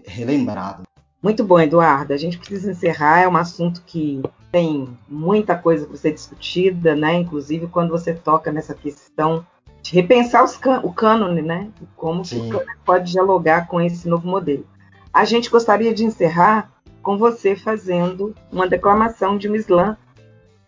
relembrado. 0.06 0.84
Muito 1.22 1.44
bom, 1.44 1.60
Eduardo. 1.60 2.14
A 2.14 2.18
gente 2.18 2.38
precisa 2.38 2.72
encerrar. 2.72 3.22
É 3.22 3.28
um 3.28 3.38
assunto 3.38 3.82
que 3.86 4.22
tem 4.52 4.98
muita 5.08 5.56
coisa 5.56 5.86
para 5.86 5.98
ser 5.98 6.14
discutida, 6.14 6.96
né? 6.96 7.16
Inclusive 7.16 7.68
quando 7.68 7.90
você 7.90 8.14
toca 8.14 8.52
nessa 8.52 8.74
questão 8.74 9.46
de 9.82 9.94
repensar 9.94 10.46
can 10.60 10.82
o 10.84 10.94
cânone, 10.94 11.42
né? 11.42 11.70
E 11.82 11.86
como 11.96 12.24
que 12.24 12.36
o 12.36 12.50
cânone 12.50 12.78
pode 12.86 13.12
dialogar 13.12 13.68
com 13.68 13.82
esse 13.82 14.08
novo 14.08 14.28
modelo. 14.28 14.66
A 15.14 15.26
gente 15.26 15.50
gostaria 15.50 15.94
de 15.94 16.04
encerrar 16.04 16.72
com 17.02 17.18
você 17.18 17.56
fazendo 17.56 18.36
uma 18.52 18.68
declamação 18.68 19.38
de 19.38 19.50
um 19.50 19.56
slam. 19.56 19.98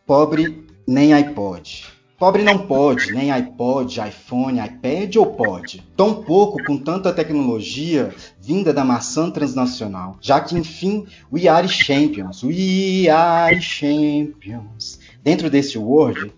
Pobre 0.06 0.66
nem 0.88 1.14
iPod. 1.14 1.99
Pobre 2.20 2.44
não 2.44 2.68
pode, 2.68 3.14
nem 3.14 3.32
iPod, 3.32 3.98
iPhone, 4.02 4.60
iPad 4.60 5.16
ou 5.16 5.26
pode. 5.26 5.82
Tão 5.96 6.22
pouco 6.22 6.62
com 6.66 6.78
tanta 6.78 7.14
tecnologia 7.14 8.14
vinda 8.42 8.74
da 8.74 8.84
maçã 8.84 9.32
transnacional. 9.32 10.18
Já 10.20 10.42
que, 10.42 10.54
enfim, 10.58 11.08
we 11.32 11.48
are 11.48 11.66
champions, 11.66 12.44
we 12.44 13.08
are 13.08 13.62
champions. 13.62 15.00
Dentro 15.24 15.50
desse 15.50 15.78
Word, 15.78 16.34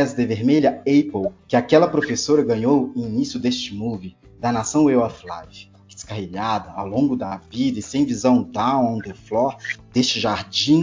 as 0.00 0.14
the 0.14 0.24
vermelha 0.24 0.80
Apple 0.80 1.34
que 1.46 1.54
aquela 1.54 1.86
professora 1.86 2.42
ganhou 2.42 2.90
no 2.96 3.06
início 3.06 3.38
deste 3.38 3.74
movie, 3.74 4.16
da 4.40 4.50
nação 4.50 4.86
Way 4.86 4.96
of 4.96 5.22
Life. 5.22 5.70
Descarrilhada 5.86 6.70
ao 6.70 6.88
longo 6.88 7.14
da 7.14 7.36
vida 7.50 7.78
e 7.78 7.82
sem 7.82 8.06
visão 8.06 8.42
down 8.42 8.96
on 8.96 8.98
the 9.00 9.12
floor 9.12 9.54
deste 9.92 10.18
jardim 10.18 10.80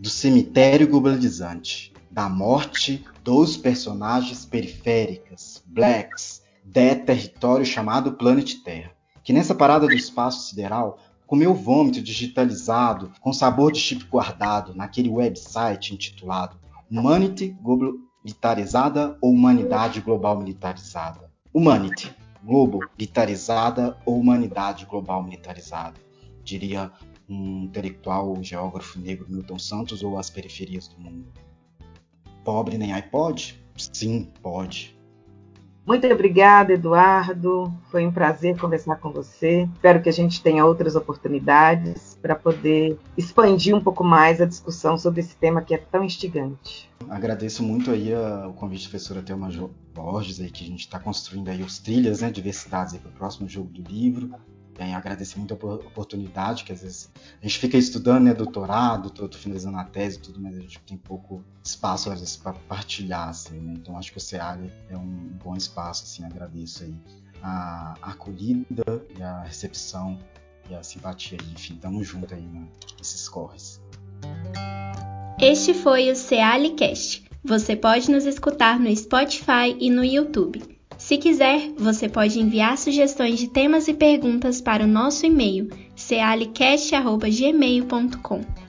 do 0.00 0.10
cemitério 0.10 0.88
globalizante 0.88 1.94
da 2.16 2.30
morte 2.30 3.04
dos 3.22 3.58
personagens 3.58 4.46
periféricas, 4.46 5.62
Blacks, 5.66 6.42
de 6.64 6.94
território 6.94 7.66
chamado 7.66 8.14
Planet 8.14 8.54
Terra, 8.64 8.92
que 9.22 9.34
nessa 9.34 9.54
parada 9.54 9.86
do 9.86 9.92
espaço 9.92 10.48
sideral 10.48 10.98
comeu 11.26 11.52
vômito 11.52 12.00
digitalizado 12.00 13.12
com 13.20 13.34
sabor 13.34 13.70
de 13.70 13.80
chip 13.80 14.06
guardado 14.06 14.74
naquele 14.74 15.10
website 15.10 15.92
intitulado 15.92 16.56
Humanity 16.90 17.48
Global 17.60 17.92
Militarizada 18.24 19.18
ou 19.20 19.32
Humanidade 19.32 20.00
Global 20.00 20.38
Militarizada. 20.38 21.30
Humanity, 21.52 22.10
Globo 22.42 22.80
Militarizada 22.98 23.94
ou 24.06 24.18
Humanidade 24.18 24.86
Global 24.86 25.22
Militarizada, 25.22 26.00
diria 26.42 26.90
um 27.28 27.64
intelectual 27.64 28.42
geógrafo 28.42 28.98
negro 28.98 29.26
Milton 29.28 29.58
Santos 29.58 30.02
ou 30.02 30.16
as 30.18 30.30
periferias 30.30 30.88
do 30.88 30.98
mundo 30.98 31.45
pobre 32.46 32.78
nem 32.78 32.92
iPod? 32.92 33.60
Sim, 33.76 34.30
pode. 34.40 34.96
Muito 35.84 36.06
obrigada, 36.06 36.72
Eduardo. 36.72 37.72
Foi 37.90 38.06
um 38.06 38.12
prazer 38.12 38.58
conversar 38.58 38.96
com 38.96 39.12
você. 39.12 39.68
Espero 39.74 40.00
que 40.00 40.08
a 40.08 40.12
gente 40.12 40.42
tenha 40.42 40.64
outras 40.64 40.96
oportunidades 40.96 42.18
para 42.20 42.34
poder 42.34 42.98
expandir 43.16 43.74
um 43.74 43.80
pouco 43.80 44.02
mais 44.02 44.40
a 44.40 44.46
discussão 44.46 44.98
sobre 44.98 45.20
esse 45.20 45.36
tema 45.36 45.62
que 45.62 45.74
é 45.74 45.78
tão 45.78 46.02
instigante. 46.02 46.90
Agradeço 47.08 47.62
muito 47.62 47.90
aí 47.90 48.12
o 48.14 48.52
convite 48.52 48.84
da 48.84 48.90
professora 48.90 49.22
Thelma 49.22 49.48
Borges, 49.94 50.40
aí, 50.40 50.50
que 50.50 50.64
a 50.64 50.66
gente 50.66 50.80
está 50.80 50.98
construindo 50.98 51.48
aí 51.48 51.62
os 51.62 51.78
trilhas, 51.78 52.20
né, 52.20 52.30
diversidades 52.30 52.96
para 52.96 53.08
o 53.08 53.12
próximo 53.12 53.48
jogo 53.48 53.68
do 53.70 53.82
livro. 53.88 54.30
Bem, 54.78 54.94
agradecer 54.94 55.38
muito 55.38 55.54
a 55.54 55.74
oportunidade, 55.74 56.62
que 56.62 56.72
às 56.72 56.82
vezes 56.82 57.10
a 57.40 57.46
gente 57.46 57.58
fica 57.58 57.78
estudando, 57.78 58.24
né, 58.24 58.34
doutorado, 58.34 59.08
tô, 59.08 59.26
tô 59.26 59.38
finalizando 59.38 59.78
a 59.78 59.84
tese 59.84 60.18
e 60.18 60.20
tudo, 60.20 60.38
mas 60.38 60.54
a 60.54 60.60
gente 60.60 60.78
tem 60.80 60.98
pouco 60.98 61.42
espaço 61.64 62.10
às 62.10 62.20
vezes 62.20 62.36
para 62.36 62.52
partilhar, 62.52 63.30
assim, 63.30 63.58
né? 63.58 63.72
Então 63.74 63.96
acho 63.96 64.12
que 64.12 64.18
o 64.18 64.20
CEAG 64.20 64.70
é 64.90 64.96
um 64.96 65.30
bom 65.42 65.56
espaço, 65.56 66.04
assim, 66.04 66.24
agradeço 66.24 66.84
aí 66.84 66.94
a, 67.42 67.94
acolhida 68.02 68.84
e 69.18 69.22
a 69.22 69.44
recepção 69.44 70.18
e 70.68 70.74
a 70.74 70.82
simpatia, 70.82 71.38
enfim, 71.54 71.76
tamo 71.76 72.04
junto 72.04 72.34
aí 72.34 72.42
né, 72.42 72.68
nesses 72.98 73.26
corres. 73.28 73.80
Este 75.40 75.72
foi 75.72 76.10
o 76.10 76.16
Cealicast. 76.16 77.24
Você 77.42 77.76
pode 77.76 78.10
nos 78.10 78.26
escutar 78.26 78.78
no 78.78 78.94
Spotify 78.94 79.76
e 79.78 79.88
no 79.88 80.04
YouTube. 80.04 80.75
Se 81.06 81.16
quiser, 81.18 81.70
você 81.78 82.08
pode 82.08 82.40
enviar 82.40 82.76
sugestões 82.76 83.38
de 83.38 83.46
temas 83.46 83.86
e 83.86 83.94
perguntas 83.94 84.60
para 84.60 84.82
o 84.82 84.88
nosso 84.88 85.24
e-mail 85.24 85.70
cealicast.gmail.com. 85.94 88.65